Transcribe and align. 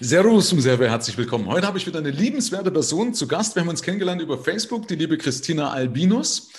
Servus 0.00 0.52
und 0.52 0.60
sehr 0.60 0.78
herzlich 0.78 1.18
willkommen. 1.18 1.48
Heute 1.48 1.66
habe 1.66 1.76
ich 1.76 1.84
wieder 1.84 1.98
eine 1.98 2.12
liebenswerte 2.12 2.70
Person 2.70 3.14
zu 3.14 3.26
Gast. 3.26 3.56
Wir 3.56 3.62
haben 3.62 3.68
uns 3.68 3.82
kennengelernt 3.82 4.22
über 4.22 4.38
Facebook, 4.38 4.86
die 4.86 4.94
liebe 4.94 5.18
Christina 5.18 5.72
Albinus. 5.72 6.50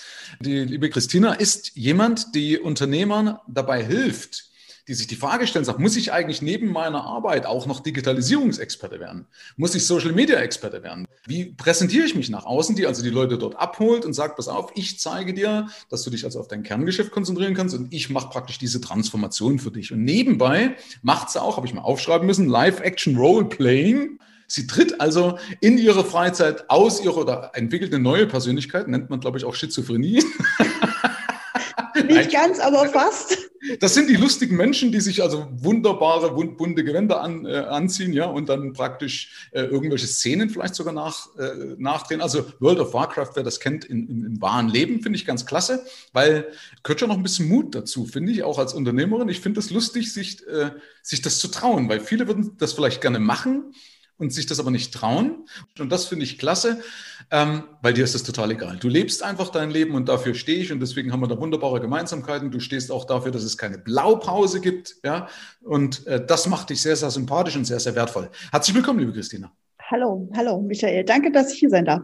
Die 0.41 0.59
liebe 0.65 0.89
Christina 0.89 1.33
ist 1.35 1.71
jemand, 1.73 2.35
die 2.35 2.59
Unternehmern 2.59 3.39
dabei 3.47 3.81
hilft, 3.81 4.49
die 4.89 4.95
sich 4.95 5.05
die 5.05 5.15
Frage 5.15 5.45
stellen, 5.45 5.65
sagt, 5.65 5.77
muss 5.77 5.95
ich 5.95 6.11
eigentlich 6.11 6.41
neben 6.41 6.71
meiner 6.71 7.03
Arbeit 7.03 7.45
auch 7.45 7.67
noch 7.67 7.79
Digitalisierungsexperte 7.81 8.99
werden? 8.99 9.27
Muss 9.55 9.75
ich 9.75 9.85
Social 9.85 10.13
Media 10.13 10.39
Experte 10.39 10.81
werden? 10.81 11.05
Wie 11.27 11.45
präsentiere 11.45 12.05
ich 12.07 12.15
mich 12.15 12.29
nach 12.31 12.45
außen, 12.45 12.75
die 12.75 12.87
also 12.87 13.03
die 13.03 13.11
Leute 13.11 13.37
dort 13.37 13.55
abholt 13.55 14.03
und 14.03 14.13
sagt, 14.13 14.35
pass 14.35 14.47
auf, 14.47 14.71
ich 14.73 14.99
zeige 14.99 15.35
dir, 15.35 15.67
dass 15.89 16.01
du 16.01 16.09
dich 16.09 16.25
also 16.25 16.39
auf 16.39 16.47
dein 16.47 16.63
Kerngeschäft 16.63 17.11
konzentrieren 17.11 17.53
kannst 17.53 17.75
und 17.75 17.93
ich 17.93 18.09
mache 18.09 18.29
praktisch 18.29 18.57
diese 18.57 18.81
Transformation 18.81 19.59
für 19.59 19.69
dich. 19.69 19.93
Und 19.93 20.03
nebenbei 20.03 20.75
macht 21.03 21.29
sie 21.29 21.39
auch, 21.39 21.57
habe 21.57 21.67
ich 21.67 21.73
mal 21.75 21.81
aufschreiben 21.81 22.25
müssen, 22.25 22.49
Live-Action 22.49 23.15
Role-Playing. 23.15 24.17
Sie 24.47 24.65
tritt 24.65 24.99
also 24.99 25.37
in 25.61 25.77
ihrer 25.77 26.03
Freizeit 26.03 26.67
aus 26.71 26.99
ihrer 26.99 27.17
oder 27.17 27.51
entwickelt 27.53 27.93
eine 27.93 28.01
neue 28.01 28.25
Persönlichkeit, 28.25 28.87
nennt 28.87 29.11
man, 29.11 29.19
glaube 29.19 29.37
ich, 29.37 29.45
auch 29.45 29.53
Schizophrenie. 29.53 30.23
Nicht 32.07 32.31
ganz, 32.31 32.59
aber 32.59 32.89
fast. 32.89 33.48
Das 33.79 33.93
sind 33.93 34.09
die 34.09 34.15
lustigen 34.15 34.55
Menschen, 34.55 34.91
die 34.91 35.01
sich 35.01 35.21
also 35.21 35.47
wunderbare, 35.51 36.33
bunte 36.33 36.83
Gewänder 36.83 37.21
an, 37.21 37.45
äh, 37.45 37.57
anziehen, 37.57 38.13
ja, 38.13 38.25
und 38.25 38.47
dann 38.47 38.73
praktisch 38.73 39.49
äh, 39.51 39.63
irgendwelche 39.63 40.07
Szenen 40.07 40.49
vielleicht 40.49 40.75
sogar 40.75 40.93
nach, 40.93 41.35
äh, 41.37 41.75
nachdrehen. 41.77 42.21
Also 42.21 42.45
World 42.59 42.79
of 42.79 42.93
Warcraft, 42.93 43.31
wer 43.35 43.43
das 43.43 43.59
kennt, 43.59 43.85
in, 43.85 44.07
in, 44.07 44.25
im 44.25 44.41
wahren 44.41 44.69
Leben, 44.69 45.01
finde 45.01 45.17
ich 45.17 45.25
ganz 45.25 45.45
klasse, 45.45 45.85
weil 46.13 46.47
gehört 46.83 47.01
schon 47.01 47.09
noch 47.09 47.17
ein 47.17 47.23
bisschen 47.23 47.49
Mut 47.49 47.75
dazu, 47.75 48.05
finde 48.05 48.31
ich, 48.31 48.43
auch 48.43 48.59
als 48.59 48.73
Unternehmerin. 48.73 49.29
Ich 49.29 49.41
finde 49.41 49.59
es 49.59 49.71
lustig, 49.71 50.13
sich, 50.13 50.45
äh, 50.47 50.71
sich 51.01 51.21
das 51.21 51.39
zu 51.39 51.49
trauen, 51.49 51.89
weil 51.89 51.99
viele 51.99 52.27
würden 52.27 52.55
das 52.57 52.73
vielleicht 52.73 53.01
gerne 53.01 53.19
machen, 53.19 53.73
und 54.19 54.31
sich 54.31 54.45
das 54.45 54.59
aber 54.59 54.69
nicht 54.69 54.93
trauen. 54.93 55.47
Und 55.79 55.91
das 55.91 56.05
finde 56.05 56.25
ich 56.25 56.37
klasse, 56.37 56.81
ähm, 57.31 57.63
weil 57.81 57.93
dir 57.93 58.03
ist 58.03 58.13
das 58.13 58.23
total 58.23 58.51
egal. 58.51 58.77
Du 58.77 58.89
lebst 58.89 59.23
einfach 59.23 59.49
dein 59.49 59.71
Leben 59.71 59.95
und 59.95 60.09
dafür 60.09 60.35
stehe 60.35 60.59
ich 60.59 60.71
und 60.71 60.79
deswegen 60.81 61.11
haben 61.11 61.21
wir 61.21 61.27
da 61.27 61.39
wunderbare 61.39 61.79
Gemeinsamkeiten. 61.79 62.51
Du 62.51 62.59
stehst 62.59 62.91
auch 62.91 63.05
dafür, 63.05 63.31
dass 63.31 63.43
es 63.43 63.57
keine 63.57 63.77
Blaupause 63.79 64.61
gibt, 64.61 64.97
ja. 65.03 65.27
Und 65.61 66.05
äh, 66.05 66.23
das 66.23 66.47
macht 66.47 66.69
dich 66.69 66.81
sehr, 66.81 66.95
sehr 66.95 67.09
sympathisch 67.09 67.55
und 67.55 67.65
sehr, 67.65 67.79
sehr 67.79 67.95
wertvoll. 67.95 68.29
Herzlich 68.51 68.75
willkommen, 68.75 68.99
liebe 68.99 69.13
Christina. 69.13 69.51
Hallo, 69.89 70.29
hallo, 70.35 70.61
Michael. 70.61 71.03
Danke, 71.03 71.31
dass 71.31 71.51
ich 71.51 71.59
hier 71.59 71.69
sein 71.69 71.85
darf. 71.85 72.03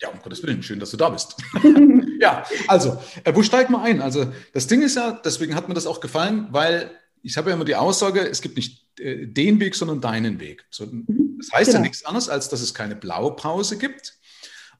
Ja, 0.00 0.08
um 0.08 0.18
Gottes 0.22 0.42
Willen, 0.42 0.62
schön, 0.62 0.80
dass 0.80 0.90
du 0.90 0.96
da 0.96 1.10
bist. 1.10 1.36
ja, 2.20 2.44
also, 2.66 2.96
äh, 3.24 3.34
wo 3.34 3.42
steigen 3.42 3.72
wir 3.72 3.82
ein? 3.82 4.00
Also, 4.00 4.26
das 4.54 4.66
Ding 4.68 4.82
ist 4.82 4.96
ja, 4.96 5.20
deswegen 5.22 5.54
hat 5.54 5.68
mir 5.68 5.74
das 5.74 5.86
auch 5.86 6.00
gefallen, 6.00 6.46
weil 6.50 6.90
ich 7.26 7.36
habe 7.36 7.50
ja 7.50 7.56
immer 7.56 7.64
die 7.64 7.76
Aussage, 7.76 8.20
es 8.26 8.40
gibt 8.40 8.56
nicht 8.56 8.86
äh, 8.98 9.26
den 9.26 9.60
Weg, 9.60 9.74
sondern 9.74 10.00
deinen 10.00 10.40
Weg. 10.40 10.64
So, 10.70 10.86
mhm 10.86 11.26
das 11.38 11.52
heißt 11.52 11.66
genau. 11.66 11.78
ja 11.78 11.82
nichts 11.82 12.04
anderes, 12.04 12.28
als 12.28 12.48
dass 12.48 12.60
es 12.60 12.74
keine 12.74 12.96
Blaupause 12.96 13.78
gibt. 13.78 14.14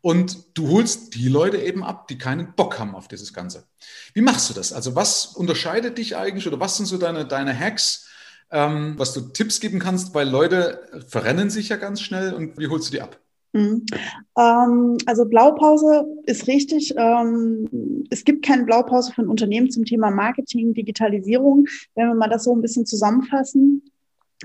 Und 0.01 0.57
du 0.57 0.69
holst 0.69 1.15
die 1.15 1.29
Leute 1.29 1.59
eben 1.59 1.83
ab, 1.83 2.07
die 2.07 2.19
keinen 2.19 2.55
Bock 2.55 2.79
haben 2.79 2.95
auf 2.95 3.09
dieses 3.09 3.33
Ganze. 3.33 3.67
Wie 4.15 4.21
machst 4.21 4.49
du 4.49 4.55
das? 4.55 4.73
Also 4.73 4.95
was 4.95 5.27
unterscheidet 5.27 5.99
dich 5.99 6.17
eigentlich 6.17 6.47
oder 6.47 6.61
was 6.61 6.77
sind 6.77 6.87
so 6.87 6.97
deine, 6.97 7.27
deine 7.27 7.59
Hacks, 7.59 8.07
ähm, 8.51 8.95
was 8.99 9.15
du 9.15 9.21
Tipps 9.21 9.59
geben 9.59 9.81
kannst? 9.81 10.15
Weil 10.15 10.29
Leute 10.29 11.05
verrennen 11.09 11.51
sich 11.51 11.71
ja 11.71 11.77
ganz 11.77 12.01
schnell 12.01 12.35
und 12.35 12.59
wie 12.59 12.69
holst 12.69 12.89
du 12.89 12.93
die 12.93 13.01
ab? 13.01 13.19
Mhm. 13.57 13.87
Ähm, 14.37 14.99
also 15.07 15.25
Blaupause 15.25 16.05
ist 16.27 16.47
richtig. 16.47 16.93
Ähm, 16.97 18.05
es 18.11 18.25
gibt 18.25 18.45
keine 18.45 18.65
Blaupause 18.65 19.13
ein 19.17 19.29
Unternehmen 19.29 19.71
zum 19.71 19.85
Thema 19.87 20.11
Marketing, 20.11 20.75
Digitalisierung. 20.75 21.67
Wenn 21.95 22.09
wir 22.09 22.15
mal 22.15 22.29
das 22.29 22.45
so 22.45 22.55
ein 22.55 22.61
bisschen 22.61 22.85
zusammenfassen, 22.85 23.83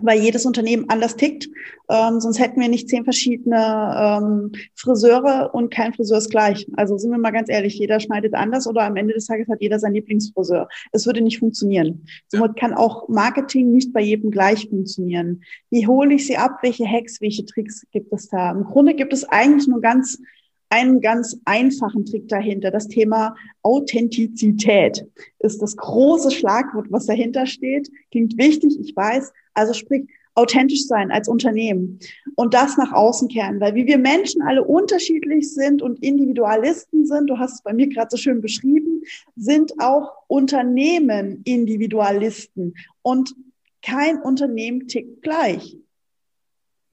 weil 0.01 0.21
jedes 0.21 0.45
Unternehmen 0.45 0.85
anders 0.89 1.15
tickt. 1.15 1.49
Ähm, 1.89 2.21
sonst 2.21 2.39
hätten 2.39 2.61
wir 2.61 2.69
nicht 2.69 2.87
zehn 2.87 3.03
verschiedene 3.03 3.57
ähm, 3.57 4.51
Friseure 4.75 5.53
und 5.53 5.73
kein 5.73 5.93
Friseur 5.93 6.19
ist 6.19 6.29
gleich. 6.29 6.65
Also 6.77 6.97
sind 6.97 7.11
wir 7.11 7.17
mal 7.17 7.31
ganz 7.31 7.49
ehrlich, 7.49 7.77
jeder 7.77 7.99
schneidet 7.99 8.33
anders 8.33 8.67
oder 8.67 8.83
am 8.83 8.95
Ende 8.95 9.13
des 9.13 9.25
Tages 9.25 9.49
hat 9.49 9.61
jeder 9.61 9.79
sein 9.79 9.93
Lieblingsfriseur. 9.93 10.69
Es 10.93 11.05
würde 11.05 11.21
nicht 11.21 11.39
funktionieren. 11.39 12.05
Somit 12.27 12.55
kann 12.55 12.73
auch 12.73 13.09
Marketing 13.09 13.71
nicht 13.71 13.91
bei 13.91 14.01
jedem 14.01 14.31
gleich 14.31 14.69
funktionieren. 14.69 15.43
Wie 15.69 15.85
hole 15.87 16.13
ich 16.13 16.25
sie 16.25 16.37
ab? 16.37 16.59
Welche 16.61 16.87
Hacks, 16.87 17.19
welche 17.19 17.45
Tricks 17.45 17.85
gibt 17.91 18.13
es 18.13 18.29
da? 18.29 18.51
Im 18.51 18.63
Grunde 18.63 18.95
gibt 18.95 19.11
es 19.11 19.25
eigentlich 19.25 19.67
nur 19.67 19.81
ganz 19.81 20.19
einen 20.71 21.01
ganz 21.01 21.37
einfachen 21.43 22.05
Trick 22.05 22.29
dahinter. 22.29 22.71
Das 22.71 22.87
Thema 22.87 23.35
Authentizität 23.61 25.05
ist 25.39 25.61
das 25.61 25.75
große 25.75 26.31
Schlagwort, 26.31 26.87
was 26.89 27.07
dahinter 27.07 27.45
steht. 27.45 27.91
Klingt 28.09 28.37
wichtig, 28.37 28.79
ich 28.79 28.95
weiß. 28.95 29.33
Also 29.53 29.73
sprich, 29.73 30.07
authentisch 30.33 30.87
sein 30.87 31.11
als 31.11 31.27
Unternehmen 31.27 31.99
und 32.35 32.53
das 32.53 32.77
nach 32.77 32.93
außen 32.93 33.27
kehren, 33.27 33.59
weil 33.59 33.75
wie 33.75 33.85
wir 33.85 33.97
Menschen 33.97 34.41
alle 34.41 34.63
unterschiedlich 34.63 35.53
sind 35.53 35.81
und 35.81 36.01
Individualisten 36.01 37.05
sind, 37.05 37.29
du 37.29 37.37
hast 37.37 37.55
es 37.55 37.61
bei 37.61 37.73
mir 37.73 37.87
gerade 37.87 38.07
so 38.09 38.17
schön 38.17 38.41
beschrieben, 38.41 39.01
sind 39.35 39.73
auch 39.79 40.13
Unternehmen 40.27 41.41
Individualisten 41.43 42.75
und 43.01 43.35
kein 43.81 44.21
Unternehmen 44.21 44.87
tickt 44.87 45.21
gleich. 45.21 45.77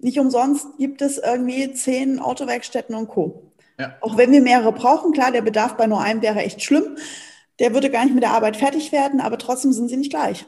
Nicht 0.01 0.19
umsonst 0.19 0.67
gibt 0.79 1.03
es 1.03 1.19
irgendwie 1.19 1.73
zehn 1.73 2.19
Autowerkstätten 2.19 2.95
und 2.95 3.09
Co. 3.09 3.53
Ja. 3.79 3.97
Auch 4.01 4.17
wenn 4.17 4.33
wir 4.33 4.41
mehrere 4.41 4.73
brauchen, 4.73 5.13
klar, 5.13 5.31
der 5.31 5.43
Bedarf 5.43 5.77
bei 5.77 5.87
nur 5.87 6.01
einem 6.01 6.23
wäre 6.23 6.41
echt 6.41 6.63
schlimm. 6.63 6.97
Der 7.59 7.75
würde 7.75 7.91
gar 7.91 8.05
nicht 8.05 8.15
mit 8.15 8.23
der 8.23 8.31
Arbeit 8.31 8.57
fertig 8.57 8.93
werden, 8.93 9.21
aber 9.21 9.39
trotzdem 9.39 9.73
sind 9.73 9.89
sie 9.89 9.97
nicht 9.97 10.11
gleich. 10.11 10.47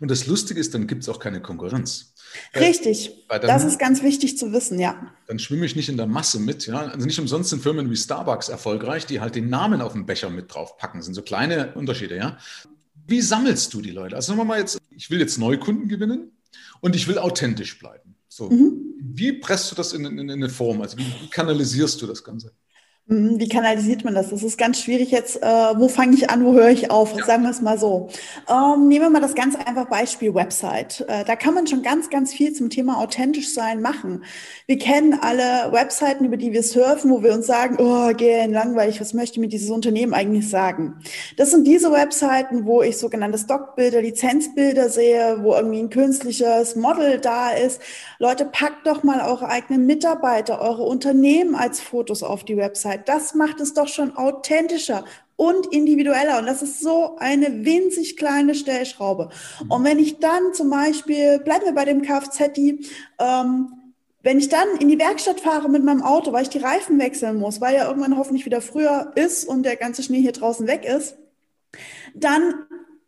Und 0.00 0.10
das 0.10 0.26
Lustige 0.26 0.60
ist, 0.60 0.74
dann 0.74 0.86
gibt 0.86 1.02
es 1.02 1.08
auch 1.08 1.18
keine 1.18 1.40
Konkurrenz. 1.40 2.14
Richtig. 2.54 3.26
Dann, 3.28 3.42
das 3.42 3.64
ist 3.64 3.78
ganz 3.78 4.02
wichtig 4.02 4.36
zu 4.36 4.52
wissen, 4.52 4.80
ja. 4.80 5.12
Dann 5.26 5.38
schwimme 5.38 5.66
ich 5.66 5.76
nicht 5.76 5.88
in 5.88 5.96
der 5.96 6.06
Masse 6.06 6.40
mit, 6.40 6.66
ja. 6.66 6.86
Also 6.86 7.06
nicht 7.06 7.18
umsonst 7.18 7.50
sind 7.50 7.62
Firmen 7.62 7.90
wie 7.90 7.96
Starbucks 7.96 8.48
erfolgreich, 8.48 9.06
die 9.06 9.20
halt 9.20 9.34
den 9.34 9.48
Namen 9.48 9.80
auf 9.80 9.92
dem 9.92 10.06
Becher 10.06 10.30
mit 10.30 10.52
drauf 10.52 10.76
packen. 10.76 10.98
Das 10.98 11.06
sind 11.06 11.14
so 11.14 11.22
kleine 11.22 11.74
Unterschiede, 11.74 12.16
ja. 12.16 12.38
Wie 13.06 13.20
sammelst 13.20 13.72
du 13.74 13.82
die 13.82 13.90
Leute? 13.90 14.16
Also 14.16 14.28
sagen 14.28 14.38
wir 14.38 14.44
mal 14.44 14.58
jetzt, 14.58 14.80
ich 14.90 15.10
will 15.10 15.20
jetzt 15.20 15.38
Neukunden 15.38 15.88
gewinnen 15.88 16.32
und 16.80 16.96
ich 16.96 17.06
will 17.06 17.18
authentisch 17.18 17.78
bleiben. 17.78 18.16
So. 18.28 18.50
Mhm. 18.50 18.94
Wie 19.00 19.32
presst 19.32 19.70
du 19.70 19.76
das 19.76 19.92
in, 19.92 20.04
in, 20.04 20.18
in 20.18 20.30
eine 20.30 20.48
Form? 20.48 20.80
Also 20.80 20.96
wie, 20.98 21.06
wie 21.06 21.30
kanalisierst 21.30 22.00
du 22.02 22.06
das 22.06 22.24
Ganze? 22.24 22.52
Mhm, 23.06 23.38
wie 23.38 23.48
kanalisiert 23.48 24.02
man 24.02 24.14
das? 24.14 24.30
Das 24.30 24.42
ist 24.42 24.56
ganz 24.56 24.80
schwierig 24.80 25.10
jetzt. 25.10 25.42
Äh, 25.42 25.46
wo 25.46 25.88
fange 25.88 26.14
ich 26.14 26.30
an, 26.30 26.42
wo 26.42 26.54
höre 26.54 26.70
ich 26.70 26.90
auf? 26.90 27.14
Ja. 27.14 27.26
Sagen 27.26 27.42
wir 27.42 27.50
es 27.50 27.60
mal 27.60 27.78
so. 27.78 28.08
Ähm, 28.48 28.88
nehmen 28.88 29.04
wir 29.04 29.10
mal 29.10 29.20
das 29.20 29.34
ganz 29.34 29.56
einfach 29.56 29.90
Beispiel 29.90 30.34
Website. 30.34 31.04
Äh, 31.06 31.22
da 31.26 31.36
kann 31.36 31.52
man 31.52 31.66
schon 31.66 31.82
ganz, 31.82 32.08
ganz 32.08 32.32
viel 32.32 32.54
zum 32.54 32.70
Thema 32.70 32.96
authentisch 32.96 33.52
sein 33.52 33.82
machen. 33.82 34.24
Wir 34.66 34.78
kennen 34.78 35.18
alle 35.20 35.70
Webseiten, 35.70 36.24
über 36.24 36.38
die 36.38 36.52
wir 36.52 36.62
surfen, 36.62 37.10
wo 37.10 37.22
wir 37.22 37.34
uns 37.34 37.46
sagen, 37.46 37.76
oh, 37.78 38.14
gehen 38.14 38.54
langweilig, 38.54 39.02
was 39.02 39.12
möchte 39.12 39.38
mir 39.38 39.48
dieses 39.48 39.68
Unternehmen 39.68 40.14
eigentlich 40.14 40.48
sagen? 40.48 40.94
Das 41.36 41.50
sind 41.50 41.66
diese 41.66 41.92
Webseiten, 41.92 42.64
wo 42.64 42.80
ich 42.80 42.96
sogenannte 42.96 43.36
Stockbilder, 43.36 44.00
Lizenzbilder 44.00 44.88
sehe, 44.88 45.40
wo 45.42 45.52
irgendwie 45.52 45.80
ein 45.80 45.90
künstliches 45.90 46.74
Model 46.74 47.20
da 47.20 47.50
ist. 47.50 47.82
Leute, 48.18 48.46
packt 48.46 48.86
doch 48.86 49.02
mal 49.02 49.20
eure 49.20 49.48
eigenen 49.48 49.84
Mitarbeiter, 49.84 50.62
eure 50.62 50.84
Unternehmen 50.84 51.54
als 51.54 51.80
Fotos 51.80 52.22
auf 52.22 52.44
die 52.44 52.56
Website. 52.56 52.93
Persönlichkeit. 52.94 53.08
Das 53.08 53.34
macht 53.34 53.60
es 53.60 53.74
doch 53.74 53.88
schon 53.88 54.16
authentischer 54.16 55.04
und 55.36 55.66
individueller. 55.72 56.38
Und 56.38 56.46
das 56.46 56.62
ist 56.62 56.80
so 56.80 57.16
eine 57.18 57.64
winzig 57.64 58.16
kleine 58.16 58.54
Stellschraube. 58.54 59.30
Und 59.68 59.84
wenn 59.84 59.98
ich 59.98 60.18
dann 60.18 60.54
zum 60.54 60.70
Beispiel, 60.70 61.40
bleiben 61.40 61.64
wir 61.64 61.74
bei 61.74 61.84
dem 61.84 62.02
Kfz, 62.02 62.58
ähm, 63.18 63.72
wenn 64.22 64.38
ich 64.38 64.48
dann 64.48 64.68
in 64.78 64.88
die 64.88 64.98
Werkstatt 64.98 65.40
fahre 65.40 65.68
mit 65.68 65.84
meinem 65.84 66.02
Auto, 66.02 66.32
weil 66.32 66.44
ich 66.44 66.48
die 66.48 66.58
Reifen 66.58 66.98
wechseln 66.98 67.38
muss, 67.38 67.60
weil 67.60 67.74
ja 67.74 67.86
irgendwann 67.86 68.16
hoffentlich 68.16 68.46
wieder 68.46 68.62
früher 68.62 69.12
ist 69.16 69.46
und 69.46 69.64
der 69.64 69.76
ganze 69.76 70.02
Schnee 70.02 70.20
hier 70.20 70.32
draußen 70.32 70.66
weg 70.66 70.84
ist, 70.86 71.16
dann 72.14 72.66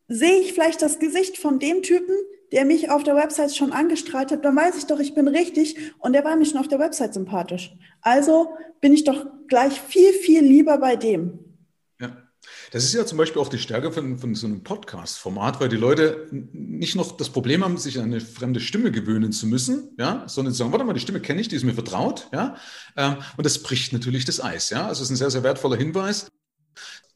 sehe 0.08 0.40
ich 0.40 0.52
vielleicht 0.52 0.82
das 0.82 0.98
Gesicht 0.98 1.38
von 1.38 1.58
dem 1.58 1.82
Typen, 1.82 2.14
der 2.52 2.64
mich 2.64 2.90
auf 2.90 3.02
der 3.02 3.16
Website 3.16 3.54
schon 3.54 3.72
angestrahlt 3.72 4.30
hat, 4.30 4.44
dann 4.44 4.56
weiß 4.56 4.76
ich 4.78 4.86
doch, 4.86 5.00
ich 5.00 5.14
bin 5.14 5.28
richtig 5.28 5.76
und 5.98 6.12
der 6.12 6.24
war 6.24 6.36
mir 6.36 6.46
schon 6.46 6.60
auf 6.60 6.68
der 6.68 6.78
Website 6.78 7.14
sympathisch. 7.14 7.74
Also 8.00 8.54
bin 8.80 8.92
ich 8.92 9.04
doch 9.04 9.26
gleich 9.48 9.80
viel, 9.80 10.12
viel 10.12 10.42
lieber 10.42 10.78
bei 10.78 10.96
dem. 10.96 11.38
Ja. 12.00 12.16
Das 12.70 12.84
ist 12.84 12.94
ja 12.94 13.04
zum 13.06 13.18
Beispiel 13.18 13.40
auch 13.42 13.48
die 13.48 13.58
Stärke 13.58 13.90
von, 13.90 14.18
von 14.18 14.34
so 14.34 14.46
einem 14.46 14.62
Podcast-Format, 14.62 15.60
weil 15.60 15.68
die 15.68 15.76
Leute 15.76 16.28
nicht 16.30 16.94
noch 16.94 17.16
das 17.16 17.30
Problem 17.30 17.64
haben, 17.64 17.78
sich 17.78 17.98
an 17.98 18.04
eine 18.04 18.20
fremde 18.20 18.60
Stimme 18.60 18.92
gewöhnen 18.92 19.32
zu 19.32 19.46
müssen, 19.46 19.94
ja, 19.98 20.24
sondern 20.28 20.54
sagen, 20.54 20.72
warte 20.72 20.84
mal, 20.84 20.92
die 20.92 21.00
Stimme 21.00 21.20
kenne 21.20 21.40
ich, 21.40 21.48
die 21.48 21.56
ist 21.56 21.64
mir 21.64 21.74
vertraut, 21.74 22.28
ja, 22.32 22.56
ähm, 22.96 23.16
und 23.36 23.44
das 23.44 23.62
bricht 23.62 23.92
natürlich 23.92 24.24
das 24.24 24.42
Eis, 24.42 24.70
ja, 24.70 24.86
also 24.86 25.02
es 25.02 25.08
ist 25.08 25.10
ein 25.10 25.16
sehr, 25.16 25.30
sehr 25.30 25.42
wertvoller 25.42 25.76
Hinweis. 25.76 26.28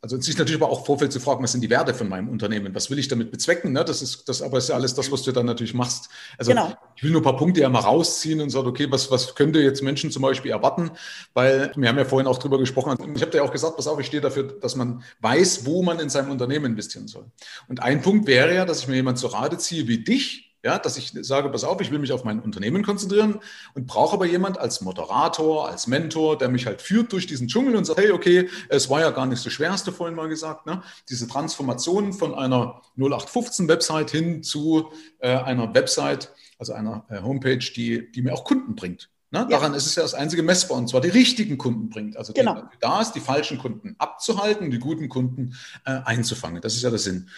Also 0.02 0.19
sich 0.19 0.38
natürlich 0.38 0.61
aber 0.62 0.73
auch 0.73 0.87
Vorfeld 0.87 1.12
zu 1.12 1.20
fragen, 1.20 1.43
was 1.43 1.52
sind 1.52 1.61
die 1.61 1.69
Werte 1.69 1.93
von 1.93 2.08
meinem 2.08 2.31
Unternehmen? 2.31 2.75
Was 2.75 2.91
will 2.91 2.99
ich 2.99 3.08
damit 3.08 3.31
bezwecken? 3.31 3.73
Ne? 3.73 3.85
Das 3.85 4.00
ist 4.00 4.26
das, 4.29 4.41
aber 4.41 4.56
ist 4.56 4.70
ja 4.70 4.75
alles 4.75 4.94
das, 4.94 5.12
was 5.12 5.23
du 5.23 5.32
dann 5.32 5.44
natürlich 5.44 5.75
machst. 5.75 6.08
Also 6.38 6.52
genau. 6.52 6.73
ich 6.97 7.02
will 7.02 7.11
nur 7.11 7.20
ein 7.20 7.25
paar 7.25 7.37
Punkte 7.37 7.61
ja 7.61 7.69
mal 7.69 7.81
rausziehen 7.81 8.41
und 8.41 8.49
sagen, 8.49 8.67
okay, 8.67 8.91
was, 8.91 9.11
was 9.11 9.35
könnte 9.35 9.61
jetzt 9.61 9.82
Menschen 9.82 10.11
zum 10.11 10.23
Beispiel 10.23 10.52
erwarten? 10.52 10.91
Weil 11.35 11.70
wir 11.76 11.87
haben 11.87 11.99
ja 11.99 12.06
vorhin 12.06 12.26
auch 12.26 12.38
drüber 12.38 12.58
gesprochen. 12.58 12.97
Ich 13.14 13.20
habe 13.20 13.31
dir 13.31 13.44
auch 13.44 13.52
gesagt, 13.52 13.76
pass 13.76 13.87
auf, 13.87 14.00
ich 14.00 14.06
stehe 14.06 14.23
dafür, 14.23 14.44
dass 14.44 14.75
man 14.75 15.02
weiß, 15.20 15.67
wo 15.67 15.82
man 15.82 16.00
in 16.00 16.08
seinem 16.08 16.31
Unternehmen 16.31 16.64
investieren 16.64 17.06
soll. 17.06 17.26
Und 17.69 17.82
ein 17.82 18.00
Punkt 18.00 18.26
wäre 18.26 18.55
ja, 18.55 18.64
dass 18.64 18.81
ich 18.81 18.88
mir 18.88 18.97
jemand 18.97 19.19
zu 19.19 19.26
Rate 19.26 19.58
ziehe 19.58 19.87
wie 19.87 20.02
dich, 20.02 20.50
Ja, 20.62 20.79
dass 20.79 20.99
ich 20.99 21.12
sage, 21.23 21.49
pass 21.49 21.65
auf, 21.65 21.81
ich 21.81 21.91
will 21.91 21.99
mich 21.99 22.12
auf 22.12 22.25
mein 22.25 22.41
Unternehmen 22.41 22.83
konzentrieren 22.83 23.41
und 23.75 23.87
brauche 23.87 24.15
aber 24.15 24.27
jemand 24.27 24.59
als 24.59 24.83
Moderator, 24.83 25.69
als 25.69 25.87
Mentor, 25.87 26.37
der 26.37 26.51
mich 26.51 26.67
halt 26.67 26.83
führt 26.83 27.12
durch 27.12 27.27
diesen 27.27 27.49
Dschungel 27.49 27.77
und 27.77 27.87
sagt, 27.87 27.99
hey, 27.99 28.11
okay, 28.11 28.49
es 28.69 28.91
war 28.91 29.01
ja 29.01 29.11
gar 29.11 29.25
nicht 29.25 29.41
so 29.41 29.49
schwer, 29.49 29.73
hast 29.73 29.87
du 29.87 29.93
vorhin 29.93 30.15
mal 30.15 30.29
gesagt, 30.29 30.67
ne? 30.67 30.83
diese 31.09 31.27
Transformation 31.27 32.12
von 32.12 32.35
einer 32.35 32.83
0815-Website 32.99 34.11
hin 34.11 34.43
zu 34.43 34.93
äh, 35.21 35.35
einer 35.35 35.73
Website, 35.75 36.31
also 36.59 36.75
einer 36.75 37.07
äh, 37.09 37.23
Homepage, 37.23 37.57
die, 37.57 38.12
die 38.12 38.21
mir 38.21 38.35
auch 38.35 38.45
Kunden 38.45 38.75
bringt. 38.75 39.09
Ne? 39.31 39.47
Daran 39.49 39.75
ist 39.75 39.87
es 39.87 39.95
ja 39.95 40.03
das 40.03 40.15
einzige 40.15 40.43
messbar 40.43 40.77
und 40.77 40.89
zwar 40.89 41.01
die 41.01 41.09
richtigen 41.09 41.57
Kunden 41.57 41.89
bringt. 41.89 42.17
Also 42.17 42.33
genau. 42.33 42.55
die, 42.55 42.77
da 42.81 43.01
ist, 43.01 43.12
die 43.12 43.21
falschen 43.21 43.59
Kunden 43.59 43.95
abzuhalten, 43.97 44.71
die 44.71 44.79
guten 44.79 45.09
Kunden 45.09 45.55
äh, 45.87 46.01
einzufangen. 46.05 46.61
Das 46.61 46.75
ist 46.75 46.83
ja 46.83 46.91
der 46.91 46.99
Sinn. 46.99 47.31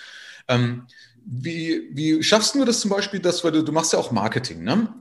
Ähm, 0.49 0.87
wie, 1.25 1.89
wie 1.93 2.23
schaffst 2.23 2.55
du 2.55 2.65
das 2.65 2.81
zum 2.81 2.91
Beispiel, 2.91 3.21
dass, 3.21 3.45
weil 3.45 3.53
du, 3.53 3.63
du 3.63 3.73
machst 3.73 3.93
ja 3.93 3.99
auch 3.99 4.11
Marketing, 4.11 4.63
ne? 4.65 4.95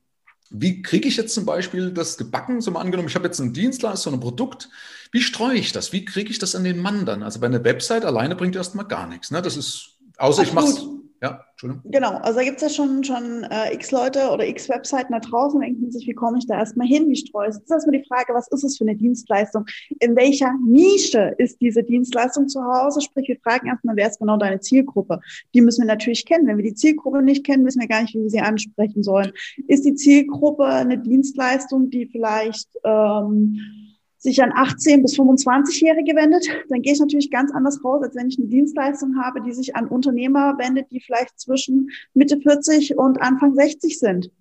Wie 0.53 0.81
kriege 0.81 1.07
ich 1.07 1.15
jetzt 1.15 1.33
zum 1.33 1.45
Beispiel 1.45 1.91
das 1.91 2.17
gebacken, 2.17 2.59
so 2.59 2.71
mal 2.71 2.81
angenommen, 2.81 3.07
ich 3.07 3.15
habe 3.15 3.25
jetzt 3.25 3.39
einen 3.39 3.53
Dienstleister, 3.53 4.11
ein 4.11 4.19
Produkt, 4.19 4.69
wie 5.13 5.21
streue 5.21 5.55
ich 5.55 5.71
das? 5.71 5.93
Wie 5.93 6.03
kriege 6.03 6.29
ich 6.29 6.39
das 6.39 6.55
an 6.55 6.65
den 6.65 6.79
Mann 6.79 7.05
dann? 7.05 7.23
Also 7.23 7.39
bei 7.39 7.47
einer 7.47 7.63
Website 7.63 8.03
alleine 8.03 8.35
bringt 8.35 8.55
erstmal 8.55 8.85
gar 8.85 9.07
nichts. 9.07 9.31
Ne? 9.31 9.41
Das 9.41 9.55
ist, 9.55 9.97
außer 10.17 10.41
Ach, 10.41 10.47
ich 10.47 10.53
mache 10.53 10.73
ja, 11.21 11.45
Entschuldigung. 11.51 11.91
Genau, 11.91 12.17
also 12.17 12.39
da 12.39 12.43
gibt 12.43 12.57
es 12.57 12.63
ja 12.63 12.69
schon, 12.69 13.03
schon 13.03 13.43
äh, 13.43 13.73
x 13.75 13.91
Leute 13.91 14.29
oder 14.31 14.47
x 14.47 14.67
Webseiten 14.69 15.13
da 15.13 15.19
draußen, 15.19 15.59
denken 15.59 15.91
sich, 15.91 16.07
wie 16.07 16.15
komme 16.15 16.39
ich 16.39 16.47
da 16.47 16.57
erstmal 16.57 16.87
hin, 16.87 17.07
wie 17.09 17.15
streue 17.15 17.49
ich? 17.49 17.55
Jetzt 17.55 17.65
ist 17.65 17.71
erstmal 17.71 17.99
die 17.99 18.07
Frage, 18.07 18.33
was 18.33 18.47
ist 18.47 18.63
es 18.63 18.77
für 18.77 18.85
eine 18.85 18.95
Dienstleistung? 18.95 19.65
In 19.99 20.15
welcher 20.15 20.51
Nische 20.65 21.35
ist 21.37 21.61
diese 21.61 21.83
Dienstleistung 21.83 22.47
zu 22.47 22.63
Hause? 22.63 23.01
Sprich, 23.01 23.27
wir 23.27 23.37
fragen 23.37 23.67
erstmal, 23.67 23.95
wer 23.95 24.09
ist 24.09 24.19
genau 24.19 24.37
deine 24.37 24.59
Zielgruppe? 24.61 25.19
Die 25.53 25.61
müssen 25.61 25.81
wir 25.81 25.93
natürlich 25.93 26.25
kennen. 26.25 26.47
Wenn 26.47 26.57
wir 26.57 26.63
die 26.63 26.73
Zielgruppe 26.73 27.21
nicht 27.21 27.45
kennen, 27.45 27.65
wissen 27.65 27.81
wir 27.81 27.87
gar 27.87 28.01
nicht, 28.01 28.15
wie 28.15 28.23
wir 28.23 28.29
sie 28.29 28.41
ansprechen 28.41 29.03
sollen. 29.03 29.31
Ist 29.67 29.85
die 29.85 29.93
Zielgruppe 29.93 30.65
eine 30.65 30.97
Dienstleistung, 30.97 31.91
die 31.91 32.07
vielleicht 32.07 32.67
ähm, 32.83 33.80
sich 34.21 34.41
an 34.43 34.51
18 34.53 35.01
bis 35.01 35.19
25-Jährige 35.19 36.15
wendet, 36.15 36.47
dann 36.69 36.83
gehe 36.83 36.93
ich 36.93 36.99
natürlich 36.99 37.31
ganz 37.31 37.51
anders 37.51 37.83
raus, 37.83 38.03
als 38.03 38.15
wenn 38.15 38.27
ich 38.27 38.37
eine 38.37 38.47
Dienstleistung 38.47 39.15
habe, 39.19 39.41
die 39.41 39.51
sich 39.51 39.75
an 39.75 39.87
Unternehmer 39.87 40.57
wendet, 40.59 40.91
die 40.91 41.01
vielleicht 41.01 41.39
zwischen 41.39 41.89
Mitte 42.13 42.39
40 42.39 42.97
und 42.97 43.19
Anfang 43.19 43.55
60 43.55 43.97
sind. 43.97 44.31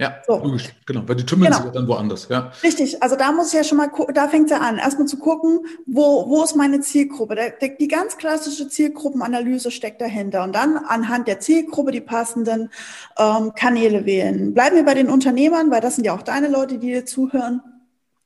Ja, 0.00 0.16
so. 0.26 0.36
logisch, 0.36 0.74
genau, 0.84 1.02
weil 1.06 1.14
die 1.14 1.24
tümmeln 1.24 1.52
genau. 1.52 1.62
sich 1.62 1.70
dann 1.70 1.86
woanders, 1.86 2.26
ja. 2.28 2.50
Richtig, 2.64 3.00
also 3.00 3.14
da 3.14 3.30
muss 3.30 3.48
ich 3.48 3.52
ja 3.52 3.62
schon 3.62 3.78
mal, 3.78 3.88
da 4.12 4.26
fängt 4.26 4.46
es 4.46 4.50
ja 4.50 4.58
an, 4.58 4.78
erstmal 4.78 5.06
zu 5.06 5.16
gucken, 5.16 5.60
wo, 5.86 6.28
wo 6.28 6.42
ist 6.42 6.56
meine 6.56 6.80
Zielgruppe? 6.80 7.36
Der, 7.36 7.50
der, 7.50 7.68
die 7.76 7.86
ganz 7.86 8.16
klassische 8.16 8.66
Zielgruppenanalyse 8.66 9.70
steckt 9.70 10.00
dahinter 10.00 10.42
und 10.42 10.56
dann 10.56 10.76
anhand 10.76 11.28
der 11.28 11.38
Zielgruppe 11.38 11.92
die 11.92 12.00
passenden 12.00 12.70
ähm, 13.16 13.52
Kanäle 13.54 14.04
wählen. 14.04 14.52
Bleiben 14.54 14.74
wir 14.74 14.84
bei 14.84 14.94
den 14.94 15.08
Unternehmern, 15.08 15.70
weil 15.70 15.80
das 15.80 15.94
sind 15.94 16.04
ja 16.04 16.16
auch 16.16 16.22
deine 16.22 16.48
Leute, 16.48 16.78
die 16.78 16.88
dir 16.88 17.06
zuhören. 17.06 17.60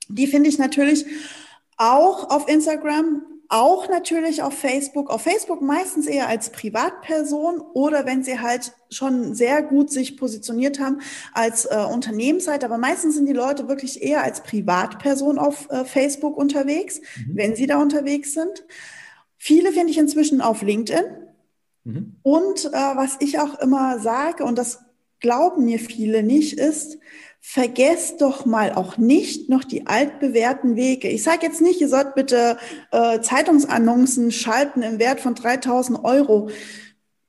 Die 0.08 0.26
finde 0.26 0.48
ich 0.48 0.58
natürlich 0.58 1.06
auch 1.76 2.30
auf 2.30 2.48
Instagram, 2.48 3.22
auch 3.48 3.88
natürlich 3.88 4.42
auf 4.42 4.54
Facebook. 4.54 5.10
Auf 5.10 5.22
Facebook 5.22 5.62
meistens 5.62 6.06
eher 6.06 6.28
als 6.28 6.50
Privatperson 6.50 7.60
oder 7.60 8.06
wenn 8.06 8.24
sie 8.24 8.40
halt 8.40 8.72
schon 8.90 9.34
sehr 9.34 9.62
gut 9.62 9.90
sich 9.90 10.16
positioniert 10.16 10.80
haben 10.80 11.00
als 11.32 11.64
äh, 11.66 11.84
Unternehmensseite. 11.90 12.66
Aber 12.66 12.78
meistens 12.78 13.14
sind 13.14 13.26
die 13.26 13.32
Leute 13.32 13.68
wirklich 13.68 14.02
eher 14.02 14.22
als 14.22 14.42
Privatperson 14.42 15.38
auf 15.38 15.70
äh, 15.70 15.84
Facebook 15.84 16.36
unterwegs, 16.36 17.00
mhm. 17.00 17.36
wenn 17.36 17.56
sie 17.56 17.66
da 17.66 17.80
unterwegs 17.80 18.34
sind. 18.34 18.64
Viele 19.38 19.72
finde 19.72 19.90
ich 19.90 19.98
inzwischen 19.98 20.40
auf 20.40 20.62
LinkedIn. 20.62 21.04
Mhm. 21.84 22.16
Und 22.22 22.66
äh, 22.66 22.72
was 22.72 23.16
ich 23.20 23.38
auch 23.38 23.58
immer 23.60 24.00
sage, 24.00 24.44
und 24.44 24.58
das 24.58 24.80
glauben 25.20 25.64
mir 25.64 25.78
viele 25.78 26.22
nicht, 26.22 26.58
ist, 26.58 26.98
vergesst 27.48 28.22
doch 28.22 28.44
mal 28.44 28.72
auch 28.72 28.98
nicht 28.98 29.48
noch 29.48 29.62
die 29.62 29.86
altbewährten 29.86 30.74
Wege. 30.74 31.08
Ich 31.08 31.22
sage 31.22 31.46
jetzt 31.46 31.60
nicht, 31.60 31.80
ihr 31.80 31.88
sollt 31.88 32.16
bitte 32.16 32.58
äh, 32.90 33.20
Zeitungsannoncen 33.20 34.32
schalten 34.32 34.82
im 34.82 34.98
Wert 34.98 35.20
von 35.20 35.36
3000 35.36 36.04
Euro. 36.04 36.50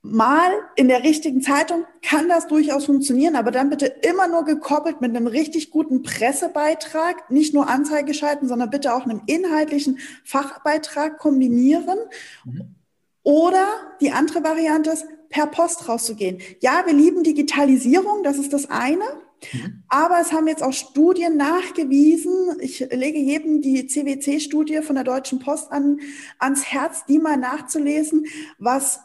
Mal 0.01 0.49
in 0.75 0.87
der 0.87 1.03
richtigen 1.03 1.43
Zeitung 1.43 1.85
kann 2.01 2.27
das 2.27 2.47
durchaus 2.47 2.85
funktionieren, 2.85 3.35
aber 3.35 3.51
dann 3.51 3.69
bitte 3.69 3.85
immer 3.85 4.27
nur 4.27 4.43
gekoppelt 4.43 5.01
mit 5.01 5.15
einem 5.15 5.27
richtig 5.27 5.69
guten 5.69 6.01
Pressebeitrag, 6.01 7.29
nicht 7.29 7.53
nur 7.53 7.69
Anzeige 7.69 8.15
schalten, 8.15 8.47
sondern 8.47 8.71
bitte 8.71 8.95
auch 8.95 9.03
einem 9.03 9.21
inhaltlichen 9.27 9.99
Fachbeitrag 10.25 11.19
kombinieren. 11.19 11.99
Mhm. 12.43 12.75
Oder 13.21 13.67
die 14.01 14.11
andere 14.11 14.43
Variante 14.43 14.89
ist, 14.89 15.05
per 15.29 15.45
Post 15.45 15.87
rauszugehen. 15.87 16.39
Ja, 16.59 16.83
wir 16.85 16.93
lieben 16.93 17.23
Digitalisierung, 17.23 18.23
das 18.23 18.37
ist 18.37 18.51
das 18.51 18.69
eine. 18.69 19.05
Mhm. 19.53 19.83
Aber 19.87 20.19
es 20.19 20.31
haben 20.31 20.47
jetzt 20.47 20.63
auch 20.63 20.73
Studien 20.73 21.37
nachgewiesen. 21.37 22.57
Ich 22.59 22.79
lege 22.79 23.19
jedem 23.19 23.61
die 23.61 23.87
CWC-Studie 23.87 24.81
von 24.81 24.95
der 24.95 25.03
Deutschen 25.03 25.39
Post 25.39 25.71
an, 25.71 25.99
ans 26.39 26.65
Herz, 26.65 27.05
die 27.05 27.19
mal 27.19 27.37
nachzulesen, 27.37 28.25
was 28.57 28.99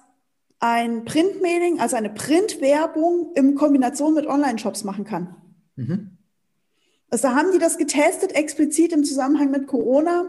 ein 0.58 1.04
Printmailing, 1.04 1.80
also 1.80 1.96
eine 1.96 2.10
Printwerbung 2.10 3.32
in 3.34 3.54
Kombination 3.56 4.14
mit 4.14 4.26
Online-Shops 4.26 4.84
machen 4.84 5.04
kann. 5.04 5.36
Mhm. 5.76 6.18
Also 7.10 7.28
da 7.28 7.34
haben 7.34 7.52
die 7.52 7.58
das 7.58 7.78
getestet, 7.78 8.32
explizit 8.32 8.92
im 8.92 9.04
Zusammenhang 9.04 9.50
mit 9.50 9.66
Corona. 9.66 10.24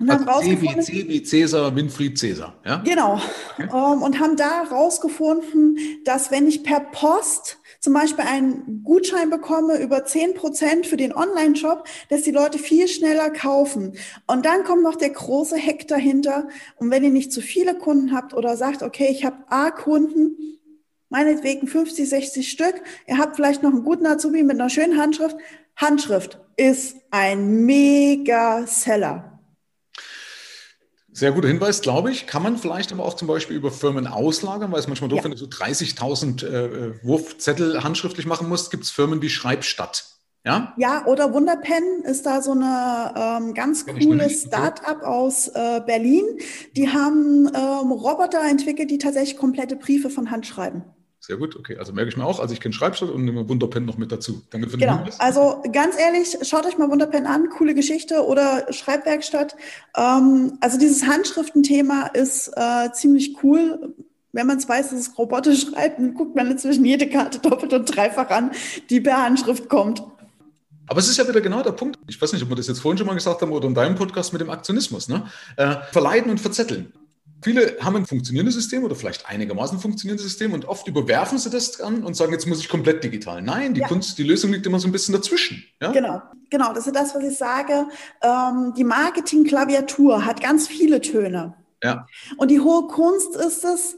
Und 0.00 0.10
also 0.10 0.30
haben 0.30 0.80
C 0.80 0.80
C 0.80 1.08
wie 1.08 1.22
Cäsar, 1.22 1.74
Winfried 1.74 2.18
Cäsar, 2.18 2.54
ja? 2.64 2.76
Genau. 2.84 3.20
Okay. 3.54 3.68
Um, 3.72 3.94
ähm, 3.94 4.02
und 4.02 4.20
haben 4.20 4.36
da 4.36 4.62
rausgefunden, 4.62 5.78
dass 6.04 6.30
wenn 6.30 6.46
ich 6.46 6.62
per 6.62 6.80
Post 6.80 7.58
zum 7.80 7.94
Beispiel 7.94 8.24
einen 8.24 8.82
Gutschein 8.84 9.30
bekomme 9.30 9.78
über 9.78 10.04
zehn 10.04 10.34
Prozent 10.34 10.86
für 10.86 10.96
den 10.96 11.14
Online-Shop, 11.14 11.84
dass 12.10 12.22
die 12.22 12.30
Leute 12.30 12.58
viel 12.58 12.88
schneller 12.88 13.30
kaufen. 13.30 13.94
Und 14.26 14.46
dann 14.46 14.64
kommt 14.64 14.82
noch 14.82 14.96
der 14.96 15.10
große 15.10 15.56
Hack 15.56 15.86
dahinter. 15.88 16.48
Und 16.76 16.90
wenn 16.90 17.04
ihr 17.04 17.10
nicht 17.10 17.32
zu 17.32 17.40
viele 17.40 17.74
Kunden 17.76 18.12
habt 18.12 18.34
oder 18.34 18.56
sagt, 18.56 18.82
okay, 18.82 19.08
ich 19.10 19.24
habe 19.24 19.36
A-Kunden, 19.48 20.36
meinetwegen 21.08 21.66
50, 21.66 22.08
60 22.08 22.50
Stück, 22.50 22.74
ihr 23.06 23.18
habt 23.18 23.36
vielleicht 23.36 23.62
noch 23.62 23.72
einen 23.72 23.84
guten 23.84 24.06
Azubi 24.06 24.42
mit 24.42 24.60
einer 24.60 24.70
schönen 24.70 24.98
Handschrift. 24.98 25.36
Handschrift 25.76 26.40
ist 26.56 26.96
ein 27.10 27.64
mega 27.64 28.66
Seller. 28.66 29.37
Sehr 31.18 31.32
guter 31.32 31.48
Hinweis, 31.48 31.80
glaube 31.80 32.12
ich. 32.12 32.28
Kann 32.28 32.44
man 32.44 32.58
vielleicht 32.58 32.92
aber 32.92 33.04
auch 33.04 33.14
zum 33.14 33.26
Beispiel 33.26 33.56
über 33.56 33.72
Firmen 33.72 34.06
auslagern, 34.06 34.70
weil 34.70 34.78
es 34.78 34.86
manchmal 34.86 35.10
doof, 35.10 35.18
ja. 35.18 35.24
wenn 35.24 35.32
du 35.32 35.36
so 35.36 35.46
30.000 35.46 36.46
äh, 36.46 37.04
Wurfzettel 37.04 37.82
handschriftlich 37.82 38.24
machen 38.24 38.48
musst, 38.48 38.70
gibt 38.70 38.84
es 38.84 38.92
Firmen 38.92 39.20
wie 39.20 39.28
Schreibstadt. 39.28 40.04
Ja? 40.44 40.74
ja, 40.76 41.04
oder 41.06 41.34
Wunderpen 41.34 42.04
ist 42.04 42.24
da 42.24 42.40
so 42.40 42.52
eine 42.52 43.14
ähm, 43.16 43.54
ganz 43.54 43.84
cooles 43.84 44.42
Start-up 44.44 45.02
aus 45.02 45.48
äh, 45.48 45.80
Berlin. 45.84 46.24
Die 46.76 46.88
haben 46.88 47.48
ähm, 47.48 47.90
Roboter 47.90 48.48
entwickelt, 48.48 48.88
die 48.88 48.98
tatsächlich 48.98 49.36
komplette 49.36 49.74
Briefe 49.74 50.10
von 50.10 50.30
Hand 50.30 50.46
schreiben. 50.46 50.84
Sehr 51.28 51.36
gut, 51.36 51.56
okay. 51.56 51.76
Also 51.76 51.92
merke 51.92 52.08
ich 52.08 52.16
mir 52.16 52.24
auch. 52.24 52.40
Also 52.40 52.54
ich 52.54 52.60
kenne 52.60 52.72
Schreibstadt 52.72 53.10
und 53.10 53.22
nehme 53.22 53.46
Wunderpen 53.50 53.84
noch 53.84 53.98
mit 53.98 54.10
dazu. 54.10 54.40
Danke 54.48 54.70
für 54.70 54.78
den 54.78 54.80
genau. 54.80 54.96
Hinweis. 54.96 55.20
Also 55.20 55.62
ganz 55.74 55.94
ehrlich, 56.00 56.38
schaut 56.40 56.64
euch 56.64 56.78
mal 56.78 56.90
Wunderpen 56.90 57.26
an, 57.26 57.50
coole 57.50 57.74
Geschichte 57.74 58.24
oder 58.24 58.66
Schreibwerkstatt. 58.72 59.54
Ähm, 59.94 60.56
also 60.62 60.78
dieses 60.78 61.06
Handschriftenthema 61.06 62.06
ist 62.14 62.50
äh, 62.56 62.90
ziemlich 62.92 63.36
cool. 63.42 63.94
Wenn 64.32 64.46
man 64.46 64.56
es 64.56 64.66
weiß, 64.66 64.88
dass 64.88 65.00
es 65.00 65.18
Roboter 65.18 65.54
schreibt, 65.54 65.98
dann 65.98 66.14
guckt 66.14 66.34
man 66.34 66.50
inzwischen 66.50 66.86
jede 66.86 67.10
Karte 67.10 67.40
doppelt 67.40 67.74
und 67.74 67.94
dreifach 67.94 68.30
an, 68.30 68.52
die 68.88 69.02
per 69.02 69.22
Handschrift 69.22 69.68
kommt. 69.68 70.02
Aber 70.86 70.98
es 70.98 71.10
ist 71.10 71.18
ja 71.18 71.28
wieder 71.28 71.42
genau 71.42 71.62
der 71.62 71.72
Punkt. 71.72 71.98
Ich 72.06 72.22
weiß 72.22 72.32
nicht, 72.32 72.42
ob 72.42 72.48
wir 72.48 72.56
das 72.56 72.68
jetzt 72.68 72.80
vorhin 72.80 72.96
schon 72.96 73.06
mal 73.06 73.12
gesagt 73.12 73.42
haben 73.42 73.52
oder 73.52 73.68
in 73.68 73.74
deinem 73.74 73.96
Podcast 73.96 74.32
mit 74.32 74.40
dem 74.40 74.48
Aktionismus. 74.48 75.10
Ne? 75.10 75.26
Äh, 75.56 75.76
verleiten 75.92 76.30
und 76.30 76.40
verzetteln. 76.40 76.94
Viele 77.42 77.76
haben 77.80 77.96
ein 77.96 78.06
funktionierendes 78.06 78.54
System 78.54 78.84
oder 78.84 78.96
vielleicht 78.96 79.28
einigermaßen 79.28 79.78
funktionierendes 79.78 80.26
System 80.26 80.52
und 80.52 80.64
oft 80.64 80.88
überwerfen 80.88 81.38
sie 81.38 81.50
das 81.50 81.80
an 81.80 82.02
und 82.02 82.14
sagen, 82.14 82.32
jetzt 82.32 82.46
muss 82.46 82.60
ich 82.60 82.68
komplett 82.68 83.04
digital. 83.04 83.42
Nein, 83.42 83.74
die 83.74 83.80
ja. 83.80 83.88
Kunst, 83.88 84.18
die 84.18 84.24
Lösung 84.24 84.52
liegt 84.52 84.66
immer 84.66 84.80
so 84.80 84.88
ein 84.88 84.92
bisschen 84.92 85.14
dazwischen. 85.14 85.64
Ja? 85.80 85.92
Genau, 85.92 86.22
genau. 86.50 86.72
Das 86.72 86.86
ist 86.86 86.96
das, 86.96 87.14
was 87.14 87.22
ich 87.22 87.38
sage. 87.38 87.86
Ähm, 88.22 88.74
die 88.76 88.84
Marketing-Klaviatur 88.84 90.24
hat 90.24 90.40
ganz 90.40 90.66
viele 90.66 91.00
Töne. 91.00 91.54
Ja. 91.82 92.06
Und 92.38 92.50
die 92.50 92.60
hohe 92.60 92.88
Kunst 92.88 93.36
ist 93.36 93.64
es, 93.64 93.96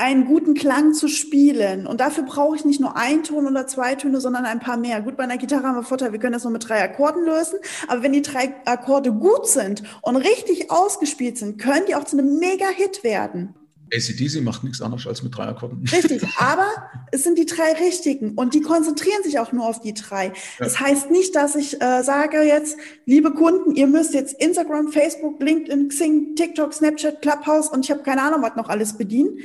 einen 0.00 0.24
guten 0.24 0.54
Klang 0.54 0.94
zu 0.94 1.08
spielen. 1.08 1.86
Und 1.86 2.00
dafür 2.00 2.24
brauche 2.24 2.56
ich 2.56 2.64
nicht 2.64 2.80
nur 2.80 2.96
einen 2.96 3.22
Ton 3.22 3.46
oder 3.46 3.66
zwei 3.66 3.94
Töne, 3.94 4.20
sondern 4.20 4.46
ein 4.46 4.58
paar 4.58 4.78
mehr. 4.78 5.02
Gut, 5.02 5.16
bei 5.16 5.24
einer 5.24 5.36
Gitarre 5.36 5.64
haben 5.64 5.76
wir 5.76 5.82
Vorteil, 5.82 6.12
wir 6.12 6.18
können 6.18 6.32
das 6.32 6.44
nur 6.44 6.52
mit 6.52 6.66
drei 6.68 6.82
Akkorden 6.82 7.24
lösen. 7.24 7.58
Aber 7.86 8.02
wenn 8.02 8.12
die 8.12 8.22
drei 8.22 8.54
Akkorde 8.64 9.12
gut 9.12 9.46
sind 9.46 9.82
und 10.02 10.16
richtig 10.16 10.70
ausgespielt 10.70 11.36
sind, 11.38 11.58
können 11.58 11.84
die 11.86 11.94
auch 11.94 12.04
zu 12.04 12.18
einem 12.18 12.38
Mega-Hit 12.38 13.04
werden. 13.04 13.54
ACDC 13.92 14.42
macht 14.42 14.62
nichts 14.62 14.80
anderes 14.80 15.06
als 15.06 15.22
mit 15.22 15.36
drei 15.36 15.44
Akkorden. 15.44 15.84
Richtig, 15.92 16.22
aber 16.38 16.68
es 17.10 17.24
sind 17.24 17.36
die 17.36 17.46
drei 17.46 17.72
richtigen 17.72 18.34
und 18.36 18.54
die 18.54 18.60
konzentrieren 18.60 19.22
sich 19.22 19.38
auch 19.38 19.52
nur 19.52 19.66
auf 19.66 19.80
die 19.80 19.94
drei. 19.94 20.26
Ja. 20.26 20.32
Das 20.60 20.80
heißt 20.80 21.10
nicht, 21.10 21.34
dass 21.34 21.56
ich 21.56 21.82
äh, 21.82 22.02
sage 22.02 22.42
jetzt, 22.42 22.76
liebe 23.04 23.32
Kunden, 23.32 23.74
ihr 23.74 23.88
müsst 23.88 24.14
jetzt 24.14 24.40
Instagram, 24.40 24.92
Facebook, 24.92 25.42
LinkedIn, 25.42 25.88
Xing, 25.88 26.36
TikTok, 26.36 26.72
Snapchat, 26.72 27.20
Clubhouse 27.20 27.68
und 27.68 27.84
ich 27.84 27.90
habe 27.90 28.02
keine 28.02 28.22
Ahnung, 28.22 28.42
was 28.42 28.56
noch 28.56 28.68
alles 28.68 28.96
bedienen 28.96 29.38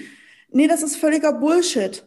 Nee, 0.51 0.67
das 0.67 0.83
ist 0.83 0.97
völliger 0.97 1.33
Bullshit. 1.33 2.05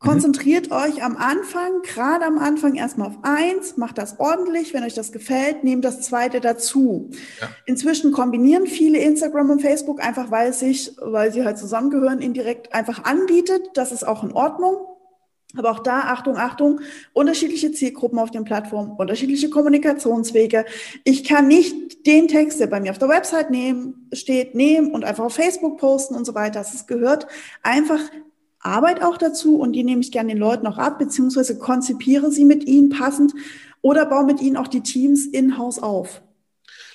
Konzentriert 0.00 0.70
mhm. 0.70 0.76
euch 0.76 1.02
am 1.04 1.18
Anfang, 1.18 1.82
gerade 1.82 2.24
am 2.24 2.38
Anfang 2.38 2.74
erstmal 2.74 3.08
auf 3.08 3.18
eins, 3.22 3.76
macht 3.76 3.98
das 3.98 4.18
ordentlich. 4.18 4.72
Wenn 4.72 4.82
euch 4.82 4.94
das 4.94 5.12
gefällt, 5.12 5.62
nehmt 5.62 5.84
das 5.84 6.00
zweite 6.00 6.40
dazu. 6.40 7.10
Ja. 7.38 7.48
Inzwischen 7.66 8.10
kombinieren 8.10 8.66
viele 8.66 8.98
Instagram 8.98 9.50
und 9.50 9.60
Facebook 9.60 10.02
einfach, 10.02 10.30
weil 10.30 10.50
es 10.50 10.60
sich, 10.60 10.96
weil 11.02 11.32
sie 11.32 11.44
halt 11.44 11.58
zusammengehören, 11.58 12.20
indirekt 12.22 12.72
einfach 12.72 13.04
anbietet. 13.04 13.70
Das 13.74 13.92
ist 13.92 14.06
auch 14.06 14.24
in 14.24 14.32
Ordnung. 14.32 14.78
Aber 15.56 15.72
auch 15.72 15.80
da, 15.80 16.00
Achtung, 16.00 16.36
Achtung, 16.36 16.80
unterschiedliche 17.12 17.72
Zielgruppen 17.72 18.18
auf 18.18 18.30
den 18.30 18.44
Plattformen, 18.44 18.92
unterschiedliche 18.92 19.50
Kommunikationswege. 19.50 20.64
Ich 21.04 21.24
kann 21.24 21.48
nicht 21.48 22.06
den 22.06 22.28
Text, 22.28 22.60
der 22.60 22.68
bei 22.68 22.80
mir 22.80 22.92
auf 22.92 22.98
der 22.98 23.08
Website 23.08 23.50
nehmen, 23.50 24.08
steht, 24.12 24.54
nehmen 24.54 24.92
und 24.92 25.04
einfach 25.04 25.24
auf 25.24 25.34
Facebook 25.34 25.78
posten 25.78 26.14
und 26.14 26.24
so 26.24 26.34
weiter. 26.34 26.60
Es 26.60 26.86
gehört 26.86 27.26
einfach 27.62 28.00
Arbeit 28.60 29.02
auch 29.02 29.16
dazu 29.16 29.58
und 29.58 29.72
die 29.72 29.82
nehme 29.82 30.02
ich 30.02 30.12
gerne 30.12 30.28
den 30.30 30.38
Leuten 30.38 30.66
auch 30.66 30.78
ab, 30.78 30.98
beziehungsweise 30.98 31.58
konzipiere 31.58 32.30
sie 32.30 32.44
mit 32.44 32.64
ihnen 32.64 32.90
passend 32.90 33.34
oder 33.82 34.06
baue 34.06 34.24
mit 34.24 34.40
ihnen 34.40 34.56
auch 34.56 34.68
die 34.68 34.82
Teams 34.82 35.26
in-house 35.26 35.82
auf 35.82 36.22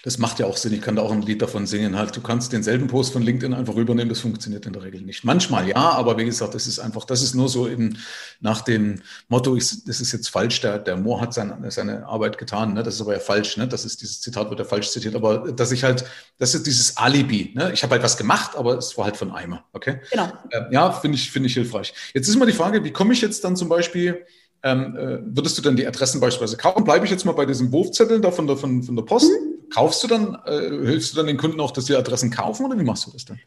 das 0.06 0.20
macht 0.20 0.38
ja 0.38 0.46
auch 0.46 0.56
Sinn. 0.56 0.72
Ich 0.72 0.84
kann 0.84 0.96
da 0.96 1.02
auch 1.02 1.12
ein 1.12 1.24
Lied 1.24 1.42
davon 1.42 1.66
singen. 1.66 1.98
Halt, 1.98 2.16
du 2.16 2.22
kannst 2.22 2.54
denselben 2.54 2.86
Post 2.86 3.12
von 3.12 3.24
LinkedIn 3.24 3.56
einfach 3.56 3.74
rübernehmen. 3.74 4.10
Das 4.10 4.20
funktioniert 4.20 4.68
in 4.68 4.74
der 4.74 4.84
Regel 4.84 5.02
nicht. 5.02 5.24
Manchmal 5.24 5.68
ja, 5.68 5.76
aber 5.76 6.16
wie 6.20 6.26
gesagt, 6.26 6.54
das 6.54 6.68
ist 6.68 6.78
einfach, 6.78 7.06
das 7.06 7.24
ist 7.24 7.34
nur 7.34 7.50
so 7.50 7.66
in, 7.66 7.98
nach 8.40 8.62
dem 8.62 9.02
Motto, 9.30 9.56
ich, 9.56 9.84
das 9.84 10.02
ist 10.02 10.12
jetzt 10.12 10.30
falsch. 10.30 10.62
Der, 10.62 10.78
der 10.78 10.96
Moore 10.96 11.22
hat 11.22 11.34
seine, 11.34 11.72
seine 11.72 12.06
Arbeit 12.06 12.38
getan. 12.38 12.76
Ne? 12.76 12.84
Das 12.84 12.94
ist 12.94 13.02
aber 13.02 13.14
ja 13.14 13.20
falsch. 13.20 13.58
Ne? 13.58 13.68
Das 13.68 13.84
ist 13.84 14.00
dieses 14.00 14.22
Zitat 14.22 14.52
wird 14.52 14.60
ja 14.60 14.66
falsch 14.66 14.92
zitiert. 14.92 15.16
Aber 15.16 15.52
dass 15.52 15.72
ich 15.72 15.84
halt, 15.84 16.06
das 16.38 16.54
ist 16.54 16.68
dieses 16.68 16.98
Alibi. 16.98 17.52
Ne? 17.56 17.72
Ich 17.74 17.82
habe 17.82 17.94
halt 17.94 18.04
was 18.04 18.16
gemacht, 18.16 18.56
aber 18.56 18.78
es 18.78 18.96
war 19.00 19.06
halt 19.06 19.18
von 19.18 19.32
Eimer. 19.32 19.66
Okay. 19.74 20.02
Genau. 20.12 20.32
Äh, 20.52 20.72
ja, 20.72 20.92
finde 20.92 21.18
ich, 21.18 21.32
finde 21.32 21.48
ich 21.48 21.56
hilfreich. 21.56 21.96
Jetzt 22.14 22.28
ist 22.28 22.38
mal 22.38 22.46
die 22.46 22.54
Frage, 22.54 22.84
wie 22.84 22.92
komme 22.92 23.14
ich 23.14 23.22
jetzt 23.22 23.44
dann 23.44 23.56
zum 23.56 23.70
Beispiel 23.70 24.24
ähm, 24.62 24.96
äh, 24.96 25.20
würdest 25.36 25.58
du 25.58 25.64
dann 25.64 25.76
die 25.76 25.88
Adressen 25.88 26.20
beispielsweise 26.20 26.58
kaufen? 26.58 26.84
Bleibe 26.84 27.06
ich 27.06 27.12
jetzt 27.12 27.26
mal 27.26 27.34
bei 27.34 27.46
diesem 27.48 27.72
Wurfzettel 27.72 28.22
da 28.22 28.30
von 28.30 28.46
der, 28.46 28.58
von, 28.58 28.84
von 28.84 28.96
der 28.96 29.04
Post? 29.04 29.32
Mhm. 29.32 29.55
Kaufst 29.74 30.04
du 30.04 30.08
dann, 30.08 30.38
äh, 30.46 30.70
hilfst 30.86 31.14
du 31.14 31.18
dann 31.18 31.28
den 31.28 31.38
Kunden 31.38 31.60
auch, 31.60 31.72
dass 31.72 31.86
die 31.86 31.96
Adressen 31.96 32.32
kaufen 32.32 32.66
oder 32.66 32.78
wie 32.80 32.84
machst 32.84 33.08
du 33.08 33.12
das 33.12 33.26
dann? 33.26 33.40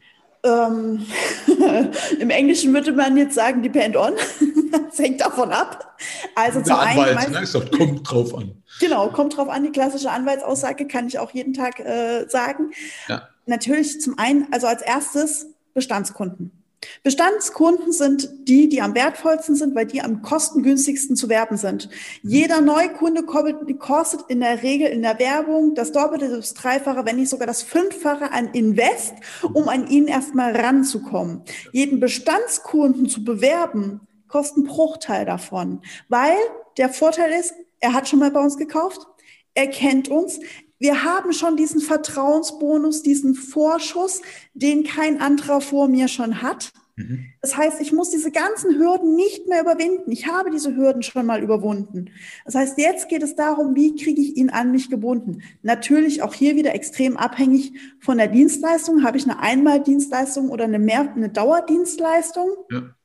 Ähm, 0.43 1.05
Im 2.19 2.29
Englischen 2.29 2.73
würde 2.73 2.93
man 2.93 3.17
jetzt 3.17 3.35
sagen, 3.35 3.61
depend 3.61 3.97
on. 3.97 4.13
das 4.71 4.97
hängt 4.97 5.21
davon 5.21 5.51
ab. 5.51 5.97
Also 6.35 6.59
Der 6.59 6.65
zum 6.65 6.75
Anwalt, 6.75 7.17
einen. 7.17 7.33
Ne, 7.33 7.45
sagt, 7.45 7.77
kommt 7.77 8.09
drauf 8.09 8.35
an. 8.35 8.63
Genau, 8.79 9.09
kommt 9.09 9.35
drauf 9.35 9.49
an. 9.49 9.63
Die 9.63 9.71
klassische 9.71 10.09
Anwaltsaussage 10.09 10.87
kann 10.87 11.07
ich 11.07 11.19
auch 11.19 11.31
jeden 11.31 11.53
Tag 11.53 11.79
äh, 11.79 12.27
sagen. 12.29 12.71
Ja. 13.07 13.27
Natürlich 13.45 13.99
zum 13.99 14.17
einen, 14.17 14.47
also 14.51 14.67
als 14.67 14.81
erstes 14.81 15.47
Bestandskunden. 15.73 16.58
Bestandskunden 17.03 17.91
sind 17.91 18.29
die, 18.47 18.69
die 18.69 18.81
am 18.81 18.95
wertvollsten 18.95 19.55
sind, 19.55 19.75
weil 19.75 19.85
die 19.85 20.01
am 20.01 20.21
kostengünstigsten 20.21 21.15
zu 21.15 21.27
werben 21.27 21.57
sind. 21.57 21.89
Jeder 22.21 22.61
Neukunde 22.61 23.23
kostet 23.23 24.21
in 24.29 24.39
der 24.39 24.63
Regel 24.63 24.87
in 24.87 25.01
der 25.01 25.19
Werbung 25.19 25.75
das 25.75 25.91
Doppelte, 25.91 26.29
das 26.29 26.53
Dreifache, 26.53 27.05
wenn 27.05 27.17
nicht 27.17 27.29
sogar 27.29 27.47
das 27.47 27.63
Fünffache 27.63 28.31
an 28.31 28.53
Invest, 28.53 29.15
um 29.53 29.67
an 29.67 29.87
ihn 29.87 30.07
erstmal 30.07 30.55
ranzukommen. 30.55 31.41
Jeden 31.73 31.99
Bestandskunden 31.99 33.09
zu 33.09 33.23
bewerben, 33.23 34.01
kostet 34.27 34.57
einen 34.57 34.67
Bruchteil 34.67 35.25
davon, 35.25 35.81
weil 36.07 36.37
der 36.77 36.89
Vorteil 36.89 37.31
ist, 37.31 37.55
er 37.79 37.93
hat 37.93 38.07
schon 38.07 38.19
mal 38.19 38.31
bei 38.31 38.39
uns 38.39 38.57
gekauft, 38.57 39.05
er 39.53 39.67
kennt 39.67 40.07
uns, 40.07 40.39
wir 40.79 41.03
haben 41.03 41.33
schon 41.33 41.57
diesen 41.57 41.81
Vertrauensbonus, 41.81 43.03
diesen 43.03 43.35
Vorschuss, 43.35 44.21
den 44.53 44.83
kein 44.83 45.21
anderer 45.21 45.61
vor 45.61 45.87
mir 45.87 46.07
schon 46.07 46.41
hat. 46.41 46.71
Mhm. 46.95 47.25
Das 47.41 47.55
heißt, 47.55 47.81
ich 47.81 47.91
muss 47.91 48.11
diese 48.11 48.31
ganzen 48.31 48.77
Hürden 48.77 49.15
nicht 49.15 49.47
mehr 49.47 49.61
überwinden. 49.61 50.11
Ich 50.11 50.27
habe 50.27 50.51
diese 50.51 50.75
Hürden 50.75 51.03
schon 51.03 51.25
mal 51.25 51.41
überwunden. 51.41 52.11
Das 52.45 52.55
heißt, 52.55 52.77
jetzt 52.77 53.09
geht 53.09 53.23
es 53.23 53.35
darum, 53.35 53.75
wie 53.75 53.95
kriege 53.95 54.21
ich 54.21 54.37
ihn 54.37 54.49
an 54.49 54.71
mich 54.71 54.89
gebunden? 54.89 55.41
Natürlich 55.61 56.21
auch 56.23 56.33
hier 56.33 56.55
wieder 56.55 56.73
extrem 56.73 57.17
abhängig 57.17 57.73
von 57.99 58.17
der 58.17 58.27
Dienstleistung. 58.27 59.03
Habe 59.03 59.17
ich 59.17 59.23
eine 59.23 59.39
Einmaldienstleistung 59.39 60.49
oder 60.49 60.65
eine, 60.65 60.79
mehr, 60.79 61.11
eine 61.13 61.29
Dauerdienstleistung? 61.29 62.49
Ja. 62.71 62.95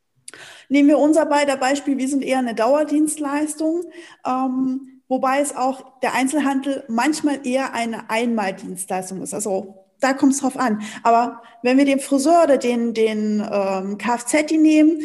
Nehmen 0.69 0.89
wir 0.89 0.99
unser 0.99 1.27
beider 1.27 1.57
Beispiel, 1.57 1.99
wir 1.99 2.09
sind 2.09 2.25
eher 2.25 2.39
eine 2.39 2.55
Dauerdienstleistung. 2.55 3.85
Ähm, 4.27 4.94
wobei 5.15 5.39
es 5.39 5.55
auch 5.55 5.85
der 6.03 6.13
Einzelhandel 6.13 6.83
manchmal 6.89 7.47
eher 7.47 7.73
eine 7.73 8.11
Einmaldienstleistung 8.11 9.23
ist. 9.23 9.33
Also 9.33 9.85
da 10.01 10.13
kommt 10.13 10.33
es 10.33 10.41
drauf 10.41 10.57
an. 10.57 10.83
Aber 11.05 11.41
wenn 11.63 11.79
wir 11.79 11.85
den 11.85 12.01
Friseur 12.01 12.43
oder 12.43 12.59
den, 12.59 12.95
den 12.95 13.41
ähm, 13.49 13.97
Kfz 13.97 14.51
nehmen, 14.51 15.01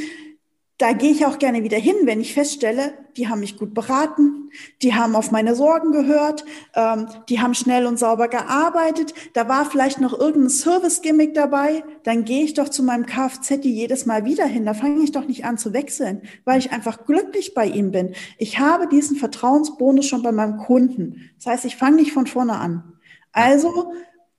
da 0.80 0.94
gehe 0.94 1.12
ich 1.12 1.26
auch 1.26 1.40
gerne 1.40 1.62
wieder 1.64 1.78
hin, 1.78 1.96
wenn 2.06 2.22
ich 2.22 2.34
feststelle, 2.34 2.94
die 3.18 3.28
haben 3.28 3.42
mich 3.42 3.58
gut 3.58 3.74
beraten, 3.74 4.50
die 4.82 4.96
haben 4.96 5.14
auf 5.14 5.30
meine 5.30 5.54
Sorgen 5.54 5.92
gehört, 5.92 6.46
ähm, 6.74 7.08
die 7.28 7.42
haben 7.42 7.54
schnell 7.54 7.86
und 7.86 8.00
sauber 8.00 8.30
gearbeitet, 8.30 9.14
da 9.34 9.50
war 9.50 9.66
vielleicht 9.66 10.00
noch 10.00 10.18
irgendein 10.18 10.50
Service-Gimmick 10.50 11.34
dabei, 11.34 11.84
dann 12.04 12.24
gehe 12.24 12.46
ich 12.46 12.54
doch 12.54 12.70
zu 12.70 12.82
meinem 12.82 13.06
Kfz 13.06 13.60
jedes 13.62 14.06
Mal 14.06 14.24
wieder 14.24 14.46
hin. 14.46 14.66
Da 14.66 14.74
fange 14.74 15.04
ich 15.04 15.12
doch 15.12 15.28
nicht 15.28 15.44
an 15.44 15.58
zu 15.58 15.74
wechseln, 15.74 16.22
weil 16.46 16.60
ich 16.60 16.72
einfach 16.72 17.06
glücklich 17.06 17.54
bei 17.54 17.66
ihm 17.66 17.92
bin. 17.92 18.16
Ich 18.38 18.60
habe 18.60 18.88
diesen 18.88 19.18
Vertrauensbonus 19.18 20.06
schon 20.06 20.24
bei 20.24 20.32
meinem 20.32 20.60
Kunden. 20.60 21.30
Das 21.36 21.48
heißt, 21.48 21.66
ich 21.66 21.76
fange 21.76 21.98
nicht 21.98 22.14
von 22.14 22.26
vorne 22.26 22.58
an. 22.58 22.94
Also 23.34 23.92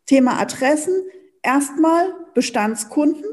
Thema 0.07 0.41
Adressen, 0.41 0.95
erstmal 1.43 2.15
Bestandskunden 2.33 3.25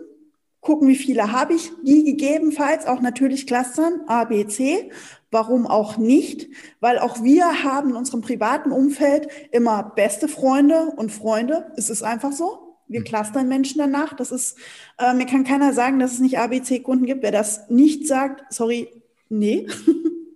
gucken, 0.67 0.89
wie 0.89 0.97
viele 0.97 1.31
habe 1.31 1.53
ich, 1.53 1.71
die 1.81 2.03
gegebenenfalls 2.03 2.87
auch 2.87 2.99
natürlich 2.99 3.47
clustern, 3.47 4.01
A, 4.07 4.25
B, 4.25 4.45
C. 4.47 4.91
Warum 5.31 5.65
auch 5.65 5.95
nicht? 5.95 6.49
Weil 6.81 6.99
auch 6.99 7.23
wir 7.23 7.63
haben 7.63 7.91
in 7.91 7.95
unserem 7.95 8.21
privaten 8.21 8.73
Umfeld 8.73 9.29
immer 9.53 9.81
beste 9.95 10.27
Freunde 10.27 10.91
und 10.97 11.09
Freunde. 11.09 11.71
Es 11.77 11.89
ist 11.89 12.03
einfach 12.03 12.33
so. 12.33 12.75
Wir 12.89 12.99
hm. 12.99 13.05
clustern 13.05 13.47
Menschen 13.47 13.77
danach. 13.79 14.13
Das 14.13 14.31
ist, 14.31 14.57
äh, 14.99 15.13
mir 15.13 15.25
kann 15.25 15.45
keiner 15.45 15.71
sagen, 15.71 15.99
dass 15.99 16.11
es 16.11 16.19
nicht 16.19 16.37
ABC-Kunden 16.37 17.05
gibt. 17.05 17.23
Wer 17.23 17.31
das 17.31 17.69
nicht 17.69 18.05
sagt, 18.05 18.53
sorry, 18.53 18.89
nee. 19.29 19.67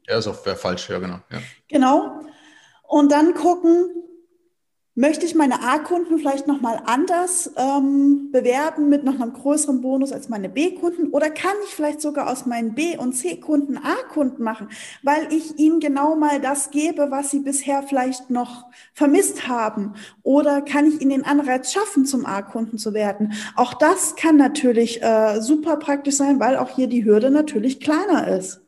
Ja, 0.08 0.18
ist 0.18 0.28
auch 0.28 0.36
falsch, 0.36 0.90
ja, 0.90 1.00
genau. 1.00 1.20
Ja. 1.30 1.40
Genau. 1.68 2.22
Und 2.88 3.12
dann 3.12 3.34
gucken, 3.34 3.90
Möchte 4.96 5.26
ich 5.26 5.36
meine 5.36 5.64
A-Kunden 5.64 6.18
vielleicht 6.18 6.48
nochmal 6.48 6.82
anders 6.86 7.50
ähm, 7.56 8.30
bewerben 8.30 8.90
mit 8.90 9.06
noch 9.06 9.22
einem 9.22 9.32
größeren 9.32 9.80
Bonus 9.80 10.12
als 10.12 10.28
meine 10.28 10.50
B-Kunden? 10.50 11.12
Oder 11.12 11.30
kann 11.30 11.54
ich 11.64 11.74
vielleicht 11.74 12.02
sogar 12.02 12.30
aus 12.30 12.46
meinen 12.46 12.76
B- 12.76 12.98
und 12.98 13.14
C-Kunden 13.14 13.78
A-Kunden 13.78 14.44
machen, 14.44 14.68
weil 15.02 15.32
ich 15.32 15.58
ihnen 15.58 15.80
genau 15.80 16.16
mal 16.16 16.42
das 16.42 16.72
gebe, 16.72 17.10
was 17.10 17.32
sie 17.32 17.40
bisher 17.40 17.84
vielleicht 17.84 18.30
noch 18.30 18.66
vermisst 18.94 19.48
haben? 19.48 19.94
Oder 20.24 20.62
kann 20.62 20.86
ich 20.86 21.00
ihnen 21.00 21.12
den 21.12 21.26
Anreiz 21.26 21.72
schaffen, 21.72 22.06
zum 22.06 22.26
A-Kunden 22.26 22.78
zu 22.78 22.94
werden? 22.94 23.32
Auch 23.56 23.74
das 23.74 24.18
kann 24.18 24.36
natürlich 24.36 25.02
äh, 25.02 25.40
super 25.40 25.78
praktisch 25.78 26.16
sein, 26.16 26.42
weil 26.42 26.58
auch 26.58 26.76
hier 26.76 26.88
die 26.88 27.06
Hürde 27.06 27.32
natürlich 27.32 27.80
kleiner 27.80 28.28
ist. 28.28 28.61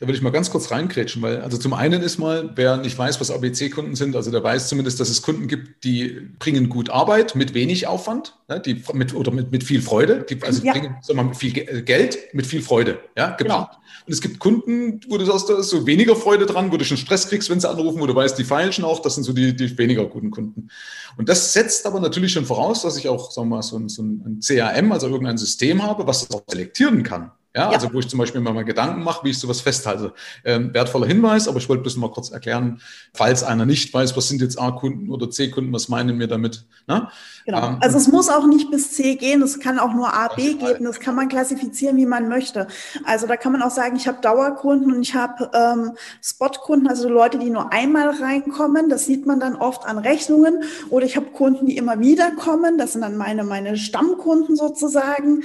Da 0.00 0.08
will 0.08 0.14
ich 0.14 0.22
mal 0.22 0.30
ganz 0.30 0.50
kurz 0.50 0.70
reinkrätschen, 0.70 1.22
weil 1.22 1.42
also 1.42 1.58
zum 1.58 1.74
einen 1.74 2.02
ist 2.02 2.18
mal, 2.18 2.50
wer 2.56 2.76
nicht 2.76 2.98
weiß, 2.98 3.20
was 3.20 3.30
ABC-Kunden 3.30 3.94
sind, 3.94 4.16
also 4.16 4.30
der 4.30 4.42
weiß 4.42 4.68
zumindest, 4.68 4.98
dass 4.98 5.08
es 5.08 5.22
Kunden 5.22 5.46
gibt, 5.46 5.84
die 5.84 6.28
bringen 6.38 6.68
gut 6.68 6.90
Arbeit 6.90 7.34
mit 7.34 7.54
wenig 7.54 7.86
Aufwand, 7.86 8.36
ne, 8.48 8.60
die 8.60 8.82
mit 8.94 9.14
oder 9.14 9.30
mit, 9.30 9.52
mit 9.52 9.62
viel 9.62 9.80
Freude, 9.80 10.26
die 10.28 10.42
also 10.42 10.64
ja. 10.64 10.72
bringen 10.72 10.96
sagen 11.02 11.18
wir 11.18 11.24
mal, 11.24 11.34
viel 11.34 11.56
äh, 11.56 11.82
Geld 11.82 12.18
mit 12.32 12.46
viel 12.46 12.62
Freude, 12.62 12.98
ja, 13.16 13.30
geplant. 13.36 13.68
Genau. 13.70 13.82
Und 14.06 14.12
es 14.12 14.20
gibt 14.20 14.40
Kunden, 14.40 15.00
wo 15.08 15.18
du 15.18 15.24
sagst, 15.24 15.48
da 15.48 15.58
ist 15.58 15.68
so 15.68 15.86
weniger 15.86 16.16
Freude 16.16 16.46
dran, 16.46 16.72
wo 16.72 16.76
du 16.76 16.84
schon 16.84 16.96
Stress 16.96 17.28
kriegst, 17.28 17.48
wenn 17.50 17.60
sie 17.60 17.70
anrufen, 17.70 18.00
wo 18.00 18.06
du 18.06 18.14
weißt, 18.14 18.36
die 18.36 18.44
feilen 18.44 18.72
schon 18.72 18.84
auch, 18.84 19.00
das 19.00 19.14
sind 19.14 19.24
so 19.24 19.32
die, 19.32 19.54
die 19.54 19.78
weniger 19.78 20.06
guten 20.06 20.30
Kunden. 20.30 20.68
Und 21.16 21.28
das 21.28 21.52
setzt 21.52 21.86
aber 21.86 22.00
natürlich 22.00 22.32
schon 22.32 22.46
voraus, 22.46 22.82
dass 22.82 22.96
ich 22.96 23.08
auch, 23.08 23.30
sagen 23.30 23.48
wir 23.48 23.56
mal, 23.56 23.62
so 23.62 23.76
ein, 23.76 23.88
so 23.88 24.02
ein 24.02 24.40
CRM, 24.40 24.90
also 24.92 25.08
irgendein 25.08 25.38
System 25.38 25.82
habe, 25.82 26.06
was 26.06 26.26
das 26.26 26.36
auch 26.36 26.42
selektieren 26.48 27.02
kann. 27.02 27.30
Ja, 27.54 27.64
ja, 27.64 27.70
also 27.70 27.92
wo 27.92 27.98
ich 27.98 28.08
zum 28.08 28.18
Beispiel 28.18 28.40
mal, 28.40 28.54
mal 28.54 28.64
Gedanken 28.64 29.02
mache, 29.02 29.24
wie 29.24 29.30
ich 29.30 29.38
sowas 29.38 29.60
festhalte. 29.60 30.14
Ähm, 30.42 30.72
wertvoller 30.72 31.06
Hinweis, 31.06 31.48
aber 31.48 31.58
ich 31.58 31.68
wollte 31.68 31.82
bloß 31.82 31.96
mal 31.98 32.10
kurz 32.10 32.30
erklären, 32.30 32.80
falls 33.12 33.44
einer 33.44 33.66
nicht 33.66 33.92
weiß, 33.92 34.16
was 34.16 34.28
sind 34.28 34.40
jetzt 34.40 34.58
A-Kunden 34.58 35.10
oder 35.10 35.28
C-Kunden, 35.28 35.70
was 35.70 35.90
meinen 35.90 36.18
wir 36.18 36.28
damit? 36.28 36.64
Ne? 36.86 37.08
Genau. 37.44 37.68
Ähm, 37.68 37.78
also 37.80 37.98
es 37.98 38.08
muss 38.08 38.30
auch 38.30 38.46
nicht 38.46 38.70
bis 38.70 38.92
C 38.92 39.16
gehen, 39.16 39.42
es 39.42 39.60
kann 39.60 39.78
auch 39.78 39.92
nur 39.92 40.14
A, 40.14 40.28
B 40.28 40.54
geben, 40.54 40.86
das 40.86 40.98
kann 40.98 41.14
man 41.14 41.28
klassifizieren, 41.28 41.98
wie 41.98 42.06
man 42.06 42.28
möchte. 42.28 42.68
Also 43.04 43.26
da 43.26 43.36
kann 43.36 43.52
man 43.52 43.60
auch 43.60 43.70
sagen, 43.70 43.96
ich 43.96 44.08
habe 44.08 44.22
Dauerkunden 44.22 44.90
und 44.90 45.02
ich 45.02 45.14
habe 45.14 45.50
ähm, 45.52 45.92
Spotkunden, 46.22 46.88
also 46.88 47.06
Leute, 47.10 47.38
die 47.38 47.50
nur 47.50 47.70
einmal 47.70 48.08
reinkommen, 48.08 48.88
das 48.88 49.04
sieht 49.04 49.26
man 49.26 49.40
dann 49.40 49.56
oft 49.56 49.84
an 49.84 49.98
Rechnungen. 49.98 50.62
Oder 50.88 51.04
ich 51.04 51.16
habe 51.16 51.26
Kunden, 51.26 51.66
die 51.66 51.76
immer 51.76 52.00
wieder 52.00 52.30
kommen, 52.30 52.78
das 52.78 52.92
sind 52.92 53.02
dann 53.02 53.18
meine, 53.18 53.44
meine 53.44 53.76
Stammkunden 53.76 54.56
sozusagen 54.56 55.42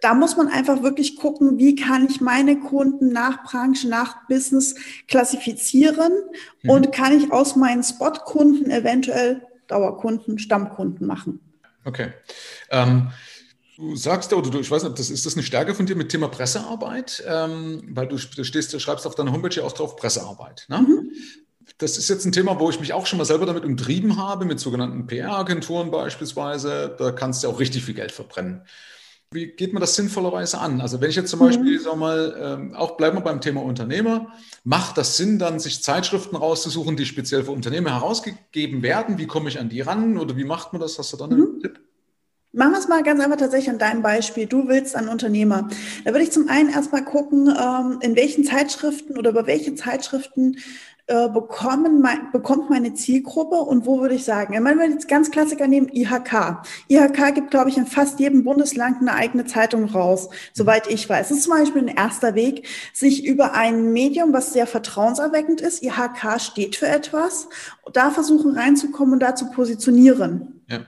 da 0.00 0.14
muss 0.14 0.36
man 0.36 0.48
einfach 0.48 0.82
wirklich 0.82 1.16
gucken, 1.16 1.58
wie 1.58 1.74
kann 1.74 2.06
ich 2.08 2.20
meine 2.20 2.60
Kunden 2.60 3.12
nach 3.12 3.44
Branche, 3.44 3.88
nach 3.88 4.26
Business 4.28 4.74
klassifizieren 5.08 6.12
mhm. 6.62 6.70
und 6.70 6.92
kann 6.92 7.16
ich 7.18 7.32
aus 7.32 7.56
meinen 7.56 7.82
Spot-Kunden 7.82 8.70
eventuell 8.70 9.42
Dauerkunden, 9.66 10.38
Stammkunden 10.38 11.06
machen. 11.06 11.40
Okay. 11.84 12.12
Ähm, 12.70 13.10
Du 13.80 13.96
sagst 13.96 14.30
ja, 14.30 14.36
oder 14.36 14.50
du, 14.50 14.60
ich 14.60 14.70
weiß 14.70 14.82
nicht, 14.82 14.98
das, 14.98 15.08
ist 15.08 15.24
das 15.24 15.32
eine 15.32 15.42
Stärke 15.42 15.74
von 15.74 15.86
dir 15.86 15.96
mit 15.96 16.10
Thema 16.10 16.28
Pressearbeit? 16.28 17.24
Ähm, 17.26 17.82
weil 17.88 18.08
du, 18.08 18.16
du, 18.16 18.44
stehst, 18.44 18.74
du 18.74 18.78
schreibst 18.78 19.06
auf 19.06 19.14
deiner 19.14 19.32
Homepage 19.32 19.54
ja 19.54 19.62
auch 19.62 19.72
drauf 19.72 19.96
Pressearbeit. 19.96 20.66
Ne? 20.68 20.80
Mhm. 20.82 21.10
Das 21.78 21.96
ist 21.96 22.10
jetzt 22.10 22.26
ein 22.26 22.32
Thema, 22.32 22.60
wo 22.60 22.68
ich 22.68 22.78
mich 22.78 22.92
auch 22.92 23.06
schon 23.06 23.16
mal 23.16 23.24
selber 23.24 23.46
damit 23.46 23.64
umtrieben 23.64 24.18
habe, 24.18 24.44
mit 24.44 24.60
sogenannten 24.60 25.06
PR-Agenturen 25.06 25.90
beispielsweise. 25.90 26.94
Da 26.98 27.12
kannst 27.12 27.42
du 27.42 27.48
auch 27.48 27.58
richtig 27.58 27.82
viel 27.84 27.94
Geld 27.94 28.12
verbrennen. 28.12 28.66
Wie 29.32 29.46
geht 29.46 29.72
man 29.72 29.80
das 29.80 29.94
sinnvollerweise 29.94 30.58
an? 30.58 30.80
Also 30.80 31.00
wenn 31.00 31.08
ich 31.08 31.14
jetzt 31.14 31.30
zum 31.30 31.38
Beispiel, 31.38 31.78
mhm. 31.78 31.82
sag 31.84 31.96
mal, 31.96 32.36
ähm, 32.36 32.74
auch 32.74 32.96
bleiben 32.96 33.16
wir 33.18 33.20
beim 33.20 33.40
Thema 33.40 33.62
Unternehmer, 33.62 34.26
macht 34.64 34.98
das 34.98 35.16
Sinn, 35.16 35.38
dann 35.38 35.60
sich 35.60 35.84
Zeitschriften 35.84 36.34
rauszusuchen, 36.34 36.96
die 36.96 37.06
speziell 37.06 37.44
für 37.44 37.52
Unternehmer 37.52 37.90
herausgegeben 37.90 38.82
werden? 38.82 39.18
Wie 39.18 39.28
komme 39.28 39.48
ich 39.48 39.60
an 39.60 39.68
die 39.68 39.82
ran 39.82 40.18
oder 40.18 40.36
wie 40.36 40.42
macht 40.42 40.72
man 40.72 40.82
das? 40.82 40.98
Hast 40.98 41.12
du 41.12 41.16
da 41.16 41.26
einen 41.26 41.38
mhm. 41.38 41.60
Tipp? 41.60 41.78
Machen 42.50 42.72
wir 42.72 42.78
es 42.80 42.88
mal 42.88 43.04
ganz 43.04 43.22
einfach 43.22 43.36
tatsächlich 43.36 43.70
an 43.70 43.78
deinem 43.78 44.02
Beispiel. 44.02 44.46
Du 44.46 44.66
willst 44.66 44.96
einen 44.96 45.08
Unternehmer. 45.08 45.68
Da 46.04 46.10
würde 46.10 46.24
ich 46.24 46.32
zum 46.32 46.48
einen 46.48 46.68
erstmal 46.68 47.04
gucken, 47.04 47.56
ähm, 47.56 48.00
in 48.00 48.16
welchen 48.16 48.42
Zeitschriften 48.42 49.16
oder 49.16 49.30
über 49.30 49.46
welche 49.46 49.76
Zeitschriften 49.76 50.56
äh, 51.10 51.28
bekommen, 51.28 52.06
bekommt 52.30 52.70
meine 52.70 52.94
Zielgruppe 52.94 53.56
und 53.56 53.84
wo 53.84 54.00
würde 54.00 54.14
ich 54.14 54.24
sagen? 54.24 54.54
Wenn 54.64 54.78
wir 54.78 54.88
jetzt 54.88 55.08
ganz 55.08 55.32
Klassiker 55.32 55.66
nehmen, 55.66 55.88
IHK. 55.92 56.62
IHK 56.88 57.34
gibt, 57.34 57.50
glaube 57.50 57.68
ich, 57.68 57.76
in 57.76 57.86
fast 57.86 58.20
jedem 58.20 58.44
Bundesland 58.44 59.00
eine 59.00 59.14
eigene 59.14 59.44
Zeitung 59.44 59.86
raus, 59.86 60.28
soweit 60.52 60.86
ich 60.88 61.08
weiß. 61.08 61.28
Das 61.28 61.38
ist 61.38 61.44
zum 61.44 61.54
Beispiel 61.54 61.82
ein 61.82 61.96
erster 61.96 62.36
Weg, 62.36 62.68
sich 62.92 63.26
über 63.26 63.54
ein 63.54 63.92
Medium, 63.92 64.32
was 64.32 64.52
sehr 64.52 64.68
vertrauenserweckend 64.68 65.60
ist, 65.60 65.82
IHK 65.82 66.40
steht 66.40 66.76
für 66.76 66.86
etwas, 66.86 67.48
da 67.92 68.12
versuchen 68.12 68.56
reinzukommen 68.56 69.14
und 69.14 69.20
da 69.20 69.34
zu 69.34 69.50
positionieren. 69.50 70.62
Ja. 70.68 70.78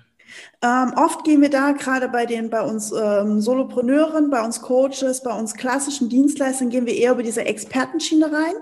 Ähm, 0.63 0.93
oft 0.95 1.25
gehen 1.25 1.41
wir 1.41 1.51
da 1.51 1.73
gerade 1.73 2.09
bei 2.09 2.27
den, 2.27 2.49
bei 2.49 2.63
uns 2.63 2.93
ähm, 2.93 3.41
Solopreneuren, 3.41 4.31
bei 4.31 4.45
uns 4.45 4.63
Coaches, 4.63 5.25
bei 5.25 5.37
uns 5.37 5.55
klassischen 5.55 6.09
Dienstleistern 6.09 6.71
gehen 6.71 6.87
wir 6.87 6.95
eher 6.95 7.11
über 7.11 7.25
diese 7.25 7.45
Expertenschiene 7.45 8.27
rein. 8.27 8.55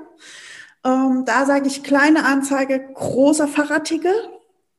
Ähm, 0.84 1.24
da 1.26 1.44
sage 1.44 1.66
ich 1.66 1.82
kleine 1.82 2.24
Anzeige, 2.24 2.80
großer 2.94 3.48
Fachartikel 3.48 4.12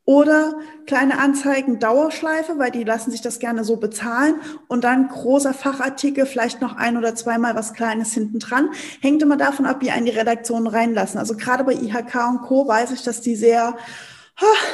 oder 0.04 0.56
kleine 0.88 1.20
Anzeigen 1.20 1.80
Dauerschleife, 1.80 2.58
weil 2.58 2.72
die 2.72 2.84
lassen 2.84 3.12
sich 3.12 3.22
das 3.22 3.40
gerne 3.40 3.64
so 3.64 3.78
bezahlen 3.78 4.36
und 4.68 4.84
dann 4.84 5.10
großer 5.10 5.54
Fachartikel, 5.54 6.26
vielleicht 6.26 6.60
noch 6.60 6.76
ein 6.76 6.98
oder 6.98 7.14
zweimal 7.14 7.56
was 7.56 7.74
Kleines 7.74 8.14
hinten 8.14 8.40
dran. 8.40 8.72
Hängt 9.00 9.22
immer 9.22 9.38
davon 9.38 9.66
ab, 9.66 9.78
wie 9.82 9.92
einen 9.92 10.08
die 10.08 10.12
Redaktionen 10.12 10.68
reinlassen. 10.68 11.20
Also 11.20 11.36
gerade 11.38 11.64
bei 11.64 11.74
IHK 11.74 12.16
und 12.30 12.42
Co. 12.42 12.68
weiß 12.68 12.92
ich, 12.92 13.04
dass 13.04 13.22
die 13.22 13.36
sehr, 13.36 13.78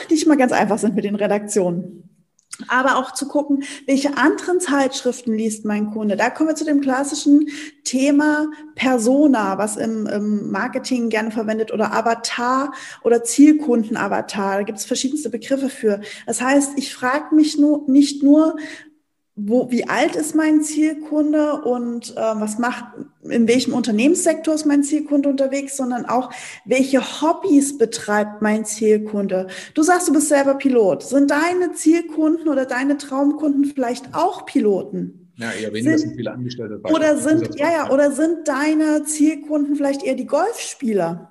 nicht 0.10 0.28
mal 0.28 0.38
ganz 0.38 0.54
einfach 0.54 0.80
sind 0.80 0.96
mit 0.96 1.04
den 1.04 1.16
Redaktionen 1.16 2.07
aber 2.68 2.98
auch 2.98 3.14
zu 3.14 3.28
gucken, 3.28 3.64
welche 3.86 4.18
anderen 4.18 4.60
Zeitschriften 4.60 5.34
liest 5.34 5.66
mein 5.66 5.92
Kunde. 5.92 6.16
Da 6.16 6.30
kommen 6.30 6.50
wir 6.50 6.56
zu 6.56 6.66
dem 6.66 6.82
klassischen 6.82 7.50
Thema 7.84 8.48
Persona, 8.76 9.58
was 9.58 9.78
im, 9.78 10.08
im 10.08 10.52
Marketing 10.52 11.10
gerne 11.10 11.32
verwendet, 11.32 11.72
oder 11.72 11.94
Avatar 11.94 12.74
oder 13.04 13.24
Zielkundenavatar. 13.24 14.58
Da 14.58 14.64
gibt 14.64 14.80
es 14.80 14.86
verschiedenste 14.86 15.30
Begriffe 15.30 15.70
für. 15.70 16.02
Das 16.26 16.42
heißt, 16.42 16.74
ich 16.78 16.94
frage 16.94 17.36
mich 17.36 17.58
nur, 17.58 17.84
nicht 17.88 18.24
nur, 18.24 18.56
wo, 19.40 19.70
wie 19.70 19.88
alt 19.88 20.16
ist 20.16 20.34
mein 20.34 20.64
Zielkunde 20.64 21.62
und 21.62 22.12
äh, 22.12 22.16
was 22.16 22.58
macht, 22.58 22.86
in 23.22 23.48
welchem 23.48 23.74
Unternehmenssektor 23.74 24.56
ist 24.56 24.66
mein 24.66 24.84
Zielkunde 24.84 25.30
unterwegs, 25.30 25.78
sondern 25.78 26.08
auch, 26.08 26.32
welche 26.66 27.02
Hobbys 27.02 27.78
betreibt 27.78 28.42
mein 28.42 28.66
Zielkunde. 28.66 29.46
Du 29.76 29.84
sagst, 29.84 30.08
du 30.08 30.14
bist 30.14 30.30
selber 30.30 30.56
Pilot. 30.56 31.04
Sind 31.04 31.30
deine 31.30 31.74
Zielkunden 31.74 32.48
oder 32.48 32.66
deine 32.66 32.98
Traumkunden 32.98 33.66
vielleicht 33.66 34.16
auch 34.16 34.48
Piloten? 34.48 35.32
Ja, 35.36 35.52
eher 35.52 35.72
weniger 35.72 36.00
sind, 36.00 36.10
sind 36.10 36.18
viele 36.18 36.32
Angestellte. 36.32 36.80
Bei 36.80 36.92
oder 36.92 37.18
sind, 37.18 37.60
ja, 37.60 37.72
ja, 37.72 37.92
oder 37.92 38.12
sind 38.12 38.48
deine 38.48 39.04
Zielkunden 39.04 39.76
vielleicht 39.76 40.02
eher 40.02 40.16
die 40.16 40.26
Golfspieler? 40.26 41.30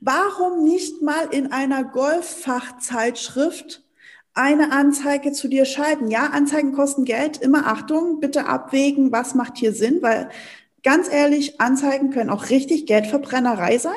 Warum 0.00 0.64
nicht 0.64 1.02
mal 1.02 1.28
in 1.30 1.52
einer 1.52 1.84
Golffachzeitschrift 1.84 3.83
eine 4.34 4.72
Anzeige 4.72 5.32
zu 5.32 5.48
dir 5.48 5.64
schalten. 5.64 6.08
Ja, 6.08 6.26
Anzeigen 6.26 6.72
kosten 6.72 7.04
Geld. 7.04 7.38
Immer 7.38 7.66
Achtung, 7.66 8.20
bitte 8.20 8.46
abwägen, 8.46 9.12
was 9.12 9.34
macht 9.34 9.56
hier 9.56 9.72
Sinn, 9.72 10.02
weil 10.02 10.28
ganz 10.82 11.08
ehrlich, 11.10 11.60
Anzeigen 11.60 12.10
können 12.10 12.30
auch 12.30 12.50
richtig 12.50 12.86
Geldverbrennerei 12.86 13.78
sein. 13.78 13.92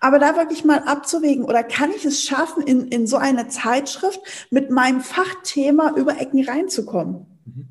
Aber 0.00 0.18
da 0.18 0.36
wirklich 0.36 0.64
mal 0.64 0.80
abzuwägen, 0.80 1.44
oder 1.44 1.62
kann 1.62 1.90
ich 1.90 2.04
es 2.04 2.22
schaffen, 2.22 2.62
in, 2.62 2.88
in 2.88 3.06
so 3.06 3.16
eine 3.16 3.48
Zeitschrift 3.48 4.20
mit 4.50 4.70
meinem 4.70 5.00
Fachthema 5.00 5.94
über 5.96 6.20
Ecken 6.20 6.44
reinzukommen? 6.44 7.26
Mhm. 7.44 7.68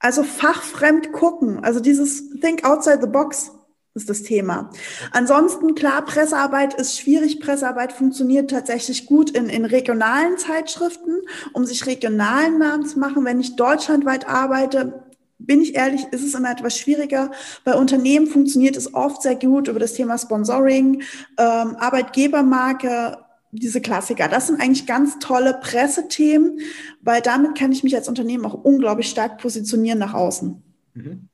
Also 0.00 0.24
fachfremd 0.24 1.12
gucken, 1.12 1.62
also 1.62 1.78
dieses 1.78 2.30
Think 2.40 2.64
outside 2.64 2.98
the 3.00 3.08
box 3.08 3.52
ist 3.94 4.08
das 4.08 4.22
Thema. 4.22 4.70
Ansonsten, 5.10 5.74
klar, 5.74 6.04
Pressearbeit 6.04 6.74
ist 6.74 6.98
schwierig. 6.98 7.40
Pressearbeit 7.40 7.92
funktioniert 7.92 8.50
tatsächlich 8.50 9.06
gut 9.06 9.30
in, 9.30 9.48
in 9.48 9.64
regionalen 9.64 10.38
Zeitschriften, 10.38 11.20
um 11.52 11.64
sich 11.66 11.86
regionalen 11.86 12.58
Namen 12.58 12.86
zu 12.86 12.98
machen. 12.98 13.24
Wenn 13.24 13.40
ich 13.40 13.56
deutschlandweit 13.56 14.26
arbeite, 14.28 15.04
bin 15.38 15.60
ich 15.60 15.74
ehrlich, 15.74 16.04
ist 16.10 16.24
es 16.24 16.34
immer 16.34 16.50
etwas 16.50 16.78
schwieriger. 16.78 17.32
Bei 17.64 17.74
Unternehmen 17.74 18.26
funktioniert 18.26 18.76
es 18.76 18.94
oft 18.94 19.22
sehr 19.22 19.34
gut 19.34 19.68
über 19.68 19.80
das 19.80 19.94
Thema 19.94 20.16
Sponsoring, 20.16 21.02
ähm, 21.38 21.76
Arbeitgebermarke, 21.76 23.18
diese 23.50 23.82
Klassiker. 23.82 24.28
Das 24.28 24.46
sind 24.46 24.60
eigentlich 24.60 24.86
ganz 24.86 25.18
tolle 25.18 25.54
Pressethemen, 25.54 26.60
weil 27.02 27.20
damit 27.20 27.58
kann 27.58 27.72
ich 27.72 27.84
mich 27.84 27.94
als 27.94 28.08
Unternehmen 28.08 28.46
auch 28.46 28.54
unglaublich 28.54 29.10
stark 29.10 29.38
positionieren 29.38 29.98
nach 29.98 30.14
außen. 30.14 30.62
Mhm. 30.94 31.28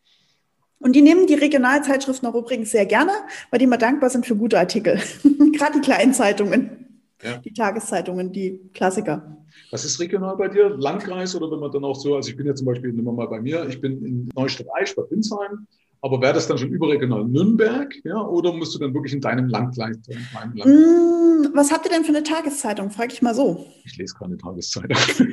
Und 0.81 0.95
die 0.95 1.03
nehmen 1.03 1.27
die 1.27 1.35
Regionalzeitschriften 1.35 2.29
auch 2.29 2.35
übrigens 2.35 2.71
sehr 2.71 2.87
gerne, 2.87 3.13
weil 3.51 3.59
die 3.59 3.65
immer 3.65 3.79
dankbar 3.79 4.11
sind 4.11 4.27
für 4.27 4.37
gute 4.37 4.59
Artikel. 4.59 5.01
Gerade 5.53 5.73
die 5.75 5.81
kleinen 5.81 6.15
Zeitungen, 6.15 7.03
ja. 7.23 7.39
die 7.39 7.53
Tageszeitungen, 7.53 8.33
die 8.33 8.61
Klassiker. 8.75 9.37
Was 9.71 9.85
ist 9.85 9.99
regional 9.99 10.37
bei 10.37 10.49
dir? 10.49 10.69
Landkreis 10.71 11.35
oder 11.35 11.51
wenn 11.51 11.59
man 11.59 11.73
dann 11.73 11.85
auch 11.85 11.97
so, 11.97 12.15
also 12.15 12.31
ich 12.31 12.37
bin 12.37 12.47
ja 12.47 12.55
zum 12.55 12.67
Beispiel, 12.67 12.93
nehmen 12.93 13.07
wir 13.07 13.13
mal 13.13 13.27
bei 13.27 13.41
mir, 13.41 13.67
ich 13.69 13.81
bin 13.81 14.05
in 14.05 14.29
Neustadt-Eisch 14.35 14.95
bei 14.95 15.03
Binsheim 15.03 15.67
aber 16.01 16.21
wäre 16.21 16.35
das 16.35 16.47
dann 16.47 16.59
schon 16.59 16.71
überregional 16.71 17.25
Nürnberg, 17.25 17.95
ja, 18.05 18.21
oder 18.21 18.53
musst 18.53 18.75
du 18.75 18.79
dann 18.79 18.95
wirklich 18.95 19.13
in 19.13 19.21
deinem 19.21 19.49
Land? 19.49 19.77
Land? 19.77 20.07
Mm, 20.55 21.55
was 21.55 21.73
habt 21.73 21.87
ihr 21.87 21.91
denn 21.91 22.05
für 22.05 22.11
eine 22.11 22.23
Tageszeitung? 22.23 22.91
Frag 22.91 23.13
ich 23.13 23.23
mal 23.23 23.35
so. 23.35 23.67
Ich 23.85 23.97
lese 23.97 24.15
keine 24.15 24.37
Tageszeitung. 24.37 24.97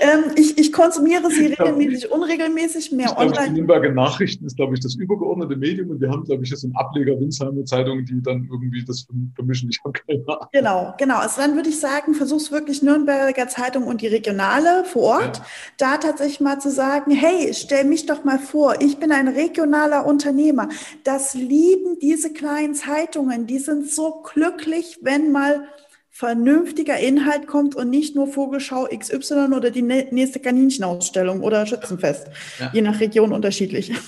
ähm, 0.00 0.24
ich, 0.36 0.58
ich 0.58 0.72
konsumiere 0.72 1.30
sie 1.30 1.46
regelmäßig, 1.46 2.10
unregelmäßig, 2.10 2.92
mehr 2.92 3.06
ich 3.06 3.16
online. 3.16 3.32
Glaube, 3.32 3.48
die 3.48 3.54
Nürnberger 3.54 3.92
Nachrichten 3.92 4.44
ist, 4.44 4.56
glaube 4.56 4.74
ich, 4.74 4.80
das 4.80 4.96
übergeordnete 4.96 5.56
Medium 5.56 5.90
und 5.90 6.00
wir 6.00 6.10
haben, 6.10 6.24
glaube 6.24 6.44
ich, 6.44 6.50
jetzt 6.50 6.64
einen 6.64 6.76
Ableger 6.76 7.18
Winsheimer 7.18 7.64
Zeitung, 7.64 8.04
die 8.04 8.20
dann 8.22 8.48
irgendwie 8.50 8.84
das 8.84 9.06
vermischen. 9.34 9.70
Ich 9.70 9.80
habe 9.84 9.92
keine 9.92 10.22
Ahnung. 10.26 10.48
Genau, 10.52 10.94
genau. 10.98 11.18
Also 11.18 11.40
dann 11.40 11.54
würde 11.54 11.70
ich 11.70 11.80
sagen, 11.80 12.14
versuch's 12.14 12.52
wirklich 12.52 12.82
Nürnberger 12.82 13.48
Zeitung 13.48 13.84
und 13.84 14.02
die 14.02 14.08
regionale 14.08 14.84
vor 14.84 15.06
Ort, 15.06 15.38
ja. 15.38 15.46
da 15.78 15.96
tatsächlich 15.98 16.40
mal 16.40 16.58
zu 16.60 16.70
sagen, 16.70 17.12
hey, 17.12 17.52
stell 17.54 17.84
mich 17.84 18.06
doch 18.06 18.24
mal 18.24 18.38
vor, 18.38 18.80
ich 18.80 18.98
bin 18.98 19.12
ein 19.12 19.28
regionaler 19.28 19.85
regionaler 19.86 20.06
Unternehmer. 20.06 20.68
Das 21.04 21.34
lieben 21.34 21.98
diese 22.00 22.32
kleinen 22.32 22.74
Zeitungen. 22.74 23.46
Die 23.46 23.58
sind 23.58 23.90
so 23.90 24.22
glücklich, 24.22 24.98
wenn 25.02 25.32
mal 25.32 25.68
vernünftiger 26.10 26.98
Inhalt 26.98 27.46
kommt 27.46 27.74
und 27.74 27.90
nicht 27.90 28.16
nur 28.16 28.26
Vogelschau 28.26 28.86
XY 28.86 29.52
oder 29.54 29.70
die 29.70 29.82
nächste 29.82 30.40
Kaninchenaussstellung 30.40 31.42
oder 31.42 31.66
Schützenfest. 31.66 32.28
Ja. 32.58 32.70
Je 32.72 32.80
nach 32.80 33.00
Region 33.00 33.32
unterschiedlich. 33.32 33.92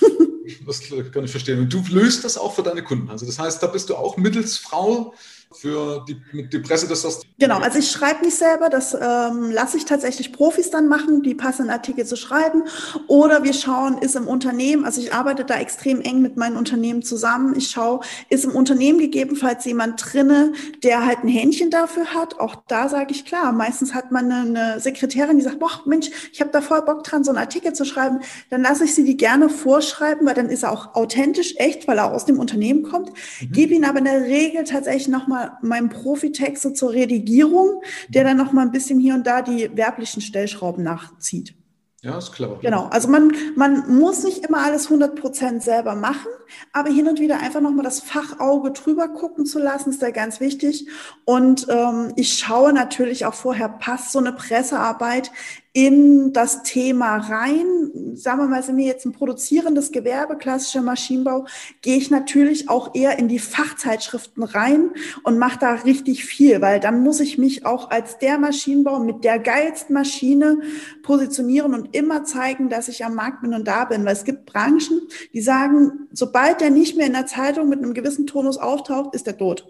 Das 0.65 0.81
kann 1.13 1.23
ich 1.23 1.31
verstehen. 1.31 1.59
Und 1.59 1.73
du 1.73 1.83
löst 1.91 2.23
das 2.23 2.37
auch 2.37 2.53
für 2.53 2.63
deine 2.63 2.83
Kunden. 2.83 3.09
Also 3.09 3.25
das 3.25 3.37
heißt, 3.37 3.61
da 3.61 3.67
bist 3.67 3.89
du 3.89 3.95
auch 3.95 4.17
Mittelsfrau 4.17 5.13
für 5.51 6.05
die, 6.07 6.47
die 6.47 6.59
Presse, 6.59 6.87
dass 6.87 7.01
das. 7.01 7.21
Genau, 7.39 7.57
also 7.57 7.79
ich 7.79 7.89
schreibe 7.89 8.23
nicht 8.23 8.37
selber, 8.37 8.69
das 8.69 8.93
ähm, 8.93 9.49
lasse 9.51 9.77
ich 9.77 9.85
tatsächlich 9.85 10.31
Profis 10.31 10.69
dann 10.69 10.87
machen, 10.87 11.23
die 11.23 11.33
passenden 11.33 11.71
Artikel 11.71 12.05
zu 12.05 12.15
schreiben. 12.15 12.63
Oder 13.07 13.43
wir 13.43 13.53
schauen, 13.53 13.97
ist 13.97 14.15
im 14.15 14.27
Unternehmen, 14.27 14.85
also 14.85 15.01
ich 15.01 15.11
arbeite 15.11 15.45
da 15.45 15.55
extrem 15.55 16.01
eng 16.01 16.21
mit 16.21 16.37
meinen 16.37 16.55
Unternehmen 16.55 17.01
zusammen. 17.01 17.55
Ich 17.57 17.71
schaue, 17.71 18.01
ist 18.29 18.45
im 18.45 18.51
Unternehmen 18.51 18.99
gegebenenfalls 18.99 19.65
jemand 19.65 20.13
drinne, 20.13 20.53
der 20.83 21.05
halt 21.05 21.23
ein 21.23 21.29
Händchen 21.29 21.71
dafür 21.71 22.13
hat. 22.13 22.39
Auch 22.39 22.55
da 22.67 22.87
sage 22.87 23.11
ich 23.11 23.25
klar, 23.25 23.51
meistens 23.51 23.95
hat 23.95 24.11
man 24.11 24.31
eine, 24.31 24.79
Sekretärin, 24.79 25.37
die 25.37 25.43
sagt, 25.43 25.59
boah, 25.59 25.81
Mensch, 25.85 26.11
ich 26.31 26.41
habe 26.41 26.51
da 26.51 26.61
voll 26.61 26.83
Bock 26.83 27.03
dran, 27.03 27.23
so 27.23 27.31
einen 27.31 27.39
Artikel 27.39 27.73
zu 27.73 27.85
schreiben. 27.85 28.19
Dann 28.51 28.61
lasse 28.61 28.83
ich 28.83 28.93
sie 28.93 29.03
die 29.03 29.17
gerne 29.17 29.49
vorschreiben, 29.49 30.27
weil 30.27 30.35
dann 30.35 30.49
ist 30.49 30.61
er 30.61 30.71
auch 30.71 30.93
authentisch, 30.93 31.55
echt, 31.57 31.87
weil 31.87 31.97
er 31.97 32.13
aus 32.13 32.25
dem 32.25 32.37
Unternehmen 32.37 32.83
kommt. 32.83 33.09
Mhm. 33.09 33.51
Gebe 33.51 33.73
ihn 33.73 33.85
aber 33.85 33.97
in 33.97 34.05
der 34.05 34.21
Regel 34.21 34.63
tatsächlich 34.63 35.07
nochmal 35.07 35.38
mal 35.39 35.57
meinem 35.61 35.89
Profitext 35.89 36.75
zur 36.75 36.91
Redigierung, 36.91 37.81
der 38.09 38.23
dann 38.23 38.37
noch 38.37 38.51
mal 38.51 38.63
ein 38.63 38.71
bisschen 38.71 38.99
hier 38.99 39.13
und 39.13 39.25
da 39.25 39.41
die 39.41 39.75
werblichen 39.75 40.21
Stellschrauben 40.21 40.83
nachzieht. 40.83 41.55
Ja, 42.01 42.17
ist 42.17 42.31
clever. 42.31 42.59
Genau. 42.61 42.85
Also 42.85 43.09
man, 43.09 43.33
man 43.57 43.99
muss 43.99 44.23
nicht 44.23 44.45
immer 44.45 44.63
alles 44.63 44.85
100 44.85 45.19
Prozent 45.19 45.63
selber 45.63 45.95
machen, 45.95 46.29
aber 46.71 46.89
hin 46.89 47.09
und 47.09 47.19
wieder 47.19 47.41
einfach 47.41 47.59
nochmal 47.59 47.83
das 47.83 47.99
Fachauge 47.99 48.71
drüber 48.71 49.09
gucken 49.09 49.45
zu 49.45 49.59
lassen, 49.59 49.89
ist 49.89 50.01
da 50.01 50.11
ganz 50.11 50.39
wichtig. 50.39 50.87
Und 51.25 51.67
ähm, 51.69 52.13
ich 52.15 52.37
schaue 52.37 52.71
natürlich 52.71 53.25
auch 53.25 53.33
vorher, 53.33 53.67
passt 53.67 54.13
so 54.13 54.19
eine 54.19 54.31
Pressearbeit 54.31 55.31
in 55.71 56.33
das 56.33 56.63
Thema 56.63 57.17
rein. 57.17 58.15
Sagen 58.15 58.39
wir 58.39 58.47
mal, 58.47 58.63
sind 58.63 58.77
wir 58.77 58.85
jetzt 58.85 59.05
ein 59.05 59.11
produzierendes 59.11 59.91
Gewerbe, 59.91 60.35
klassischer 60.37 60.81
Maschinenbau, 60.81 61.45
gehe 61.81 61.97
ich 61.97 62.09
natürlich 62.09 62.69
auch 62.69 62.95
eher 62.95 63.19
in 63.19 63.27
die 63.27 63.39
Fachzeitschriften 63.39 64.43
rein 64.43 64.91
und 65.23 65.37
mache 65.37 65.59
da 65.59 65.73
richtig 65.75 66.25
viel, 66.25 66.61
weil 66.61 66.79
dann 66.79 67.03
muss 67.03 67.19
ich 67.19 67.37
mich 67.37 67.65
auch 67.65 67.91
als 67.91 68.17
der 68.17 68.39
Maschinenbau 68.39 68.99
mit 68.99 69.23
der 69.23 69.37
geilsten 69.37 69.93
Maschine 69.93 70.59
positionieren 71.03 71.73
und 71.75 71.95
immer 71.95 72.23
zeigen, 72.23 72.69
dass 72.69 72.87
ich 72.87 73.05
am 73.05 73.13
Markt 73.13 73.41
bin 73.41 73.53
und 73.53 73.67
da 73.67 73.85
bin. 73.85 74.05
Weil 74.05 74.13
es 74.13 74.23
gibt 74.23 74.47
Branchen, 74.47 75.01
die 75.33 75.41
sagen, 75.41 76.07
sobald 76.11 76.61
der 76.61 76.71
nicht 76.71 76.97
mehr 76.97 77.05
in 77.05 77.13
der 77.13 77.27
Zeitung 77.27 77.69
mit 77.69 77.79
einem 77.79 77.93
gewissen 77.93 78.25
Tonus 78.25 78.57
auftaucht, 78.57 79.13
ist 79.13 79.27
er 79.27 79.37
tot. 79.37 79.67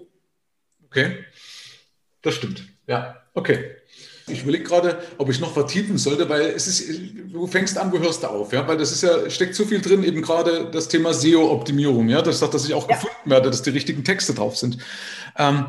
Okay, 0.85 1.25
das 2.21 2.35
stimmt. 2.35 2.63
Ja, 2.88 3.21
okay. 3.33 3.75
Ich 4.31 4.43
überlege 4.43 4.63
gerade, 4.63 4.97
ob 5.17 5.29
ich 5.29 5.39
noch 5.39 5.53
vertiefen 5.53 5.97
sollte, 5.97 6.29
weil 6.29 6.41
es 6.41 6.67
ist, 6.67 6.89
du 7.31 7.47
fängst 7.47 7.77
an, 7.77 7.91
wo 7.91 7.99
hörst 7.99 8.23
du 8.23 8.27
auf, 8.27 8.53
ja, 8.53 8.67
weil 8.67 8.77
das 8.77 8.91
ist 8.91 9.03
ja, 9.03 9.29
steckt 9.29 9.55
so 9.55 9.65
viel 9.65 9.81
drin, 9.81 10.03
eben 10.03 10.21
gerade 10.21 10.69
das 10.71 10.87
Thema 10.87 11.13
SEO-Optimierung, 11.13 12.09
ja, 12.09 12.21
das 12.21 12.39
sagt, 12.39 12.53
dass 12.53 12.65
ich 12.65 12.73
auch 12.73 12.89
ja. 12.89 12.95
gefunden 12.95 13.29
werde, 13.29 13.49
dass 13.49 13.61
die 13.61 13.71
richtigen 13.71 14.03
Texte 14.03 14.33
drauf 14.33 14.57
sind. 14.57 14.77
Ähm, 15.37 15.65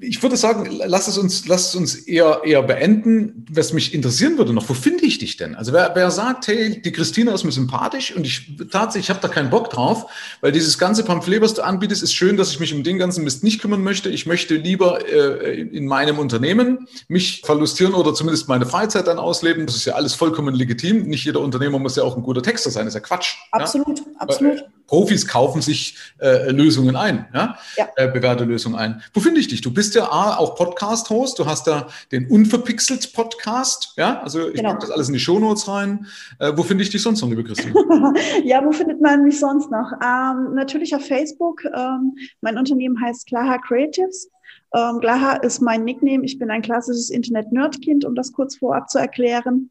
ich 0.00 0.22
würde 0.22 0.36
sagen, 0.36 0.68
lass 0.70 1.08
es 1.08 1.16
uns, 1.16 1.48
lass 1.48 1.68
es 1.68 1.74
uns 1.74 1.94
eher, 1.94 2.42
eher 2.44 2.62
beenden. 2.62 3.46
Was 3.50 3.72
mich 3.72 3.94
interessieren 3.94 4.36
würde 4.36 4.52
noch, 4.52 4.68
wo 4.68 4.74
finde 4.74 5.06
ich 5.06 5.16
dich 5.16 5.38
denn? 5.38 5.54
Also 5.54 5.72
wer, 5.72 5.92
wer 5.94 6.10
sagt, 6.10 6.48
hey, 6.48 6.82
die 6.82 6.92
Christina 6.92 7.32
ist 7.32 7.44
mir 7.44 7.52
sympathisch 7.52 8.14
und 8.14 8.26
ich 8.26 8.58
tatsächlich, 8.70 9.06
ich 9.06 9.10
habe 9.10 9.20
da 9.20 9.28
keinen 9.28 9.48
Bock 9.48 9.70
drauf, 9.70 10.10
weil 10.42 10.52
dieses 10.52 10.76
ganze 10.76 11.02
Pamphlet, 11.02 11.40
was 11.40 11.54
du 11.54 11.62
anbietest, 11.62 12.02
ist 12.02 12.12
schön, 12.12 12.36
dass 12.36 12.50
ich 12.50 12.60
mich 12.60 12.74
um 12.74 12.82
den 12.82 12.98
ganzen 12.98 13.24
Mist 13.24 13.42
nicht 13.42 13.62
kümmern 13.62 13.82
möchte. 13.82 14.10
Ich 14.10 14.26
möchte 14.26 14.54
lieber 14.56 15.08
äh, 15.08 15.62
in 15.62 15.86
meinem 15.86 16.18
Unternehmen 16.18 16.86
mich 17.08 17.40
verlustieren 17.42 17.94
oder 17.94 18.12
zumindest 18.12 18.48
meine 18.48 18.66
Freizeit 18.66 19.06
dann 19.06 19.18
ausleben. 19.18 19.64
Das 19.64 19.76
ist 19.76 19.86
ja 19.86 19.94
alles 19.94 20.12
vollkommen 20.12 20.54
legitim. 20.54 21.04
Nicht 21.04 21.24
jeder 21.24 21.40
Unternehmer 21.40 21.78
muss 21.78 21.96
ja 21.96 22.02
auch 22.02 22.18
ein 22.18 22.22
guter 22.22 22.42
Texter 22.42 22.70
sein, 22.70 22.84
das 22.84 22.94
ist 22.94 23.00
ja 23.00 23.06
Quatsch. 23.06 23.36
Absolut, 23.50 23.98
ja? 23.98 24.04
absolut. 24.18 24.64
Profis 24.90 25.28
kaufen 25.28 25.62
sich 25.62 25.96
äh, 26.18 26.50
Lösungen 26.50 26.96
ein, 26.96 27.28
ja? 27.32 27.56
ja. 27.76 27.88
Äh, 27.94 28.08
bewährte 28.08 28.42
Lösungen 28.42 28.74
ein. 28.74 29.02
Wo 29.14 29.20
finde 29.20 29.40
ich 29.40 29.46
dich? 29.46 29.60
Du 29.60 29.69
bist 29.72 29.94
ja 29.94 30.10
auch 30.10 30.54
Podcast-Host, 30.54 31.38
du 31.38 31.46
hast 31.46 31.66
da 31.66 31.88
den 32.12 32.26
Unverpixelt 32.28 33.12
Podcast, 33.12 33.94
ja? 33.96 34.20
Also 34.22 34.48
ich 34.48 34.54
genau. 34.54 34.70
packe 34.70 34.82
das 34.82 34.90
alles 34.90 35.08
in 35.08 35.14
die 35.14 35.20
Shownotes 35.20 35.68
rein. 35.68 36.06
Äh, 36.38 36.52
wo 36.56 36.62
finde 36.62 36.82
ich 36.82 36.90
dich 36.90 37.02
sonst 37.02 37.22
noch, 37.22 37.28
liebe 37.28 37.44
Christine? 37.44 37.74
ja, 38.44 38.64
wo 38.64 38.72
findet 38.72 39.00
man 39.00 39.22
mich 39.22 39.38
sonst 39.38 39.70
noch? 39.70 39.92
Ähm, 40.02 40.54
natürlich 40.54 40.94
auf 40.94 41.06
Facebook. 41.06 41.64
Ähm, 41.64 42.16
mein 42.40 42.58
Unternehmen 42.58 43.00
heißt 43.00 43.26
Klaha 43.26 43.58
Creatives. 43.58 44.30
Ähm, 44.74 44.98
Glaha 45.00 45.34
ist 45.36 45.60
mein 45.60 45.84
Nickname. 45.84 46.24
Ich 46.24 46.38
bin 46.38 46.50
ein 46.50 46.62
klassisches 46.62 47.10
Internet-Nerdkind, 47.10 48.04
um 48.04 48.14
das 48.14 48.32
kurz 48.32 48.56
vorab 48.56 48.88
zu 48.88 48.98
erklären. 48.98 49.70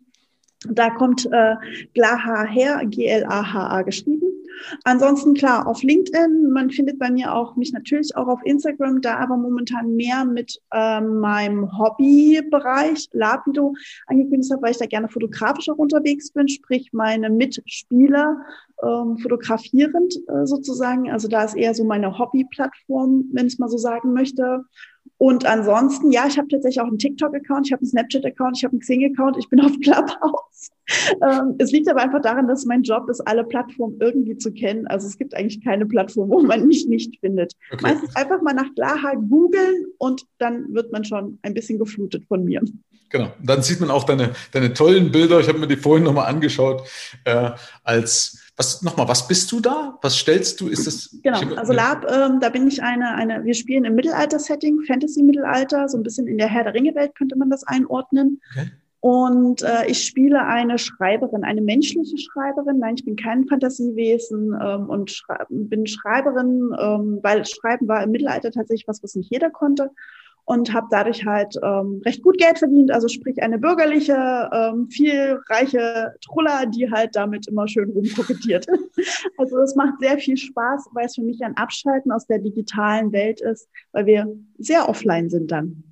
Da 0.68 0.90
kommt 0.90 1.26
äh, 1.32 1.56
Glaha 1.94 2.44
her, 2.44 2.82
G-L-A-H-A 2.86 3.82
geschrieben. 3.84 4.39
Ansonsten 4.84 5.34
klar, 5.34 5.68
auf 5.68 5.84
LinkedIn, 5.84 6.50
man 6.52 6.70
findet 6.70 7.00
bei 7.00 7.10
mir 7.10 7.34
auch 7.34 7.56
mich 7.56 7.72
natürlich 7.74 8.16
auch 8.16 8.28
auf 8.28 8.40
Instagram, 8.44 9.02
da 9.02 9.18
aber 9.18 9.38
momentan 9.38 9.96
mehr 9.96 10.26
mit 10.26 10.60
ähm, 10.74 11.20
meinem 11.20 11.78
Hobbybereich 11.78 13.10
Lapido 13.14 13.74
angekündigt 14.08 14.52
habe, 14.52 14.64
weil 14.64 14.72
ich 14.72 14.78
da 14.78 14.86
gerne 14.86 15.10
fotografisch 15.10 15.70
auch 15.70 15.78
unterwegs 15.78 16.32
bin, 16.32 16.48
sprich 16.48 16.90
meine 16.94 17.30
Mitspieler 17.30 18.38
ähm, 18.84 19.18
fotografierend 19.18 20.16
äh, 20.28 20.46
sozusagen. 20.46 21.12
Also 21.12 21.28
da 21.28 21.44
ist 21.44 21.56
eher 21.56 21.74
so 21.74 21.84
meine 21.84 22.18
Hobbyplattform, 22.18 23.26
wenn 23.32 23.48
ich 23.48 23.60
mal 23.60 23.70
so 23.70 23.78
sagen 23.78 24.14
möchte. 24.14 24.66
Und 25.20 25.46
ansonsten, 25.46 26.14
ja, 26.14 26.28
ich 26.28 26.38
habe 26.38 26.48
tatsächlich 26.48 26.80
auch 26.80 26.88
einen 26.88 26.98
TikTok-Account, 26.98 27.68
ich 27.68 27.74
habe 27.74 27.82
einen 27.82 27.90
Snapchat-Account, 27.90 28.58
ich 28.58 28.64
habe 28.64 28.72
einen 28.72 28.80
Xing-Account, 28.80 29.38
ich 29.38 29.50
bin 29.50 29.60
auf 29.60 29.74
Clubhouse. 29.84 30.72
Ähm, 31.22 31.56
es 31.60 31.74
liegt 31.74 31.90
aber 31.90 32.02
einfach 32.02 32.22
daran, 32.22 32.48
dass 32.48 32.64
mein 32.64 32.84
Job 32.84 33.10
ist, 33.10 33.20
alle 33.28 33.44
Plattformen 33.44 33.98
irgendwie 34.00 34.38
zu 34.38 34.54
kennen. 34.54 34.88
Also 34.88 35.08
es 35.08 35.18
gibt 35.18 35.36
eigentlich 35.36 35.62
keine 35.62 35.86
Plattform, 35.86 36.30
wo 36.30 36.42
man 36.42 36.66
mich 36.66 36.88
nicht 36.88 37.20
findet. 37.20 37.52
Okay. 37.70 37.84
Meistens 37.84 38.16
einfach 38.16 38.42
mal 38.42 38.54
nach 38.54 38.74
Glaha 38.76 39.16
googeln 39.16 39.88
und 39.98 40.26
dann 40.38 40.74
wird 40.74 40.94
man 40.94 41.04
schon 41.04 41.38
ein 41.42 41.54
bisschen 41.54 41.80
geflutet 41.80 42.24
von 42.26 42.46
mir. 42.46 42.62
Genau. 43.10 43.34
Dann 43.44 43.62
sieht 43.62 43.82
man 43.82 43.92
auch 43.92 44.06
deine, 44.06 44.32
deine 44.54 44.74
tollen 44.74 45.12
Bilder. 45.12 45.42
Ich 45.42 45.50
habe 45.50 45.60
mir 45.60 45.68
die 45.68 45.76
vorhin 45.76 46.06
nochmal 46.06 46.28
angeschaut, 46.28 46.88
äh, 47.26 47.52
als 47.84 48.49
was 48.60 48.82
nochmal, 48.82 49.08
was 49.08 49.26
bist 49.26 49.50
du 49.54 49.62
da? 49.62 49.98
Was 50.02 50.18
stellst 50.18 50.60
du? 50.60 50.68
Ist 50.68 50.86
das 50.86 51.18
genau? 51.24 51.56
Also 51.56 51.72
Lab, 51.72 52.06
ähm, 52.12 52.42
da 52.42 52.50
bin 52.50 52.68
ich 52.68 52.84
eine, 52.84 53.16
eine. 53.16 53.46
Wir 53.46 53.54
spielen 53.54 53.86
im 53.86 53.96
Mittelalter-Setting, 53.96 54.82
Fantasy-Mittelalter, 54.86 55.88
so 55.88 55.98
ein 55.98 56.04
bisschen 56.04 56.28
in 56.28 56.38
der 56.38 56.48
Herr 56.48 56.66
der 56.66 56.74
Ringe-Welt 56.74 57.16
könnte 57.16 57.38
man 57.38 57.50
das 57.50 57.64
einordnen. 57.64 58.42
Okay. 58.52 58.70
Und 59.00 59.62
äh, 59.62 59.88
ich 59.88 60.04
spiele 60.04 60.46
eine 60.46 60.78
Schreiberin, 60.78 61.46
eine 61.46 61.62
menschliche 61.62 62.18
Schreiberin. 62.18 62.80
Nein, 62.80 62.96
ich 62.98 63.06
bin 63.06 63.16
kein 63.16 63.48
Fantasiewesen 63.48 64.54
ähm, 64.62 64.90
und 64.90 65.10
schrei 65.10 65.38
bin 65.48 65.88
Schreiberin, 65.88 66.76
ähm, 66.78 67.20
weil 67.24 67.46
Schreiben 67.46 67.88
war 67.88 68.04
im 68.04 68.12
Mittelalter 68.12 68.52
tatsächlich 68.52 68.90
was, 68.90 69.02
was 69.02 69.16
nicht 69.16 69.32
jeder 69.32 69.52
konnte 69.52 69.90
und 70.50 70.74
habe 70.74 70.88
dadurch 70.90 71.28
halt 71.28 71.56
ähm, 71.62 72.02
recht 72.04 72.24
gut 72.24 72.40
Geld 72.40 72.58
verdient. 72.58 72.90
Also 72.90 73.08
sprich 73.08 73.40
eine 73.44 73.60
bürgerliche, 73.60 74.50
ähm, 74.52 74.90
viel 74.90 75.40
reiche 75.48 76.16
Truller, 76.22 76.66
die 76.66 76.90
halt 76.90 77.16
damit 77.16 77.48
immer 77.48 77.68
schön 77.68 77.92
rumkokettiert. 77.92 78.66
also 79.38 79.60
es 79.60 79.76
macht 79.76 80.00
sehr 80.00 80.18
viel 80.18 80.38
Spaß, 80.38 80.90
weil 80.94 81.06
es 81.06 81.14
für 81.14 81.22
mich 81.22 81.40
ein 81.44 81.56
Abschalten 81.56 82.12
aus 82.12 82.26
der 82.26 82.40
digitalen 82.40 83.12
Welt 83.12 83.42
ist, 83.42 83.70
weil 83.92 84.08
wir 84.08 84.26
sehr 84.58 84.90
offline 84.90 85.30
sind 85.30 85.52
dann. 85.52 85.84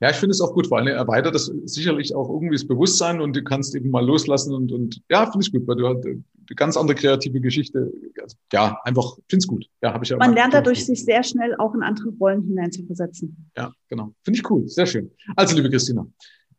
Ja, 0.00 0.10
ich 0.10 0.16
finde 0.16 0.32
es 0.32 0.40
auch 0.40 0.52
gut, 0.52 0.66
vor 0.66 0.78
allem 0.78 0.88
erweitert 0.88 1.34
das 1.34 1.50
sicherlich 1.64 2.14
auch 2.14 2.28
irgendwie 2.28 2.54
das 2.54 2.66
Bewusstsein 2.66 3.20
und 3.20 3.34
du 3.34 3.42
kannst 3.42 3.74
eben 3.74 3.90
mal 3.90 4.04
loslassen 4.04 4.52
und, 4.52 4.72
und 4.72 5.00
ja, 5.10 5.30
finde 5.30 5.44
ich 5.46 5.52
gut, 5.52 5.66
weil 5.66 5.76
du 5.76 5.86
halt 5.86 6.04
eine 6.04 6.22
ganz 6.54 6.76
andere 6.76 6.94
kreative 6.94 7.40
Geschichte, 7.40 7.90
also, 8.20 8.36
ja, 8.52 8.78
einfach, 8.84 9.16
finde 9.28 9.38
es 9.38 9.46
gut. 9.46 9.66
Ja, 9.82 9.94
habe 9.94 10.04
ich 10.04 10.10
ja 10.10 10.16
Man 10.18 10.34
lernt 10.34 10.54
dadurch, 10.54 10.84
sich 10.84 11.04
sehr 11.04 11.22
schnell 11.22 11.54
auch 11.56 11.74
in 11.74 11.82
andere 11.82 12.10
Rollen 12.20 12.42
hineinzuversetzen. 12.42 13.50
Ja, 13.56 13.72
genau. 13.88 14.12
Finde 14.22 14.38
ich 14.38 14.50
cool, 14.50 14.68
sehr 14.68 14.86
schön. 14.86 15.10
Also, 15.34 15.56
liebe 15.56 15.70
Christina, 15.70 16.06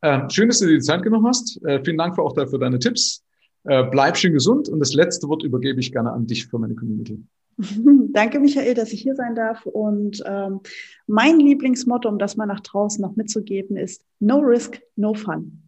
äh, 0.01 0.29
schön, 0.29 0.47
dass 0.47 0.59
du 0.59 0.65
dir 0.65 0.75
die 0.75 0.81
Zeit 0.81 1.03
genommen 1.03 1.27
hast. 1.27 1.63
Äh, 1.63 1.83
vielen 1.83 1.97
Dank 1.97 2.15
für 2.15 2.23
auch 2.23 2.33
dafür 2.33 2.59
deine 2.59 2.79
Tipps. 2.79 3.23
Äh, 3.63 3.83
bleib 3.91 4.17
schön 4.17 4.33
gesund 4.33 4.69
und 4.69 4.79
das 4.79 4.93
letzte 4.93 5.27
Wort 5.27 5.43
übergebe 5.43 5.79
ich 5.79 5.91
gerne 5.91 6.11
an 6.11 6.25
dich 6.25 6.47
für 6.47 6.57
meine 6.57 6.75
Community. 6.75 7.21
Danke, 8.13 8.39
Michael, 8.39 8.73
dass 8.73 8.93
ich 8.93 9.01
hier 9.01 9.15
sein 9.15 9.35
darf. 9.35 9.65
Und 9.65 10.23
ähm, 10.25 10.61
mein 11.07 11.39
Lieblingsmotto, 11.39 12.07
um 12.07 12.19
das 12.19 12.37
mal 12.37 12.45
nach 12.45 12.59
draußen 12.59 13.01
noch 13.01 13.15
mitzugeben, 13.15 13.77
ist 13.77 14.03
No 14.19 14.39
Risk, 14.39 14.79
No 14.95 15.13
Fun. 15.13 15.63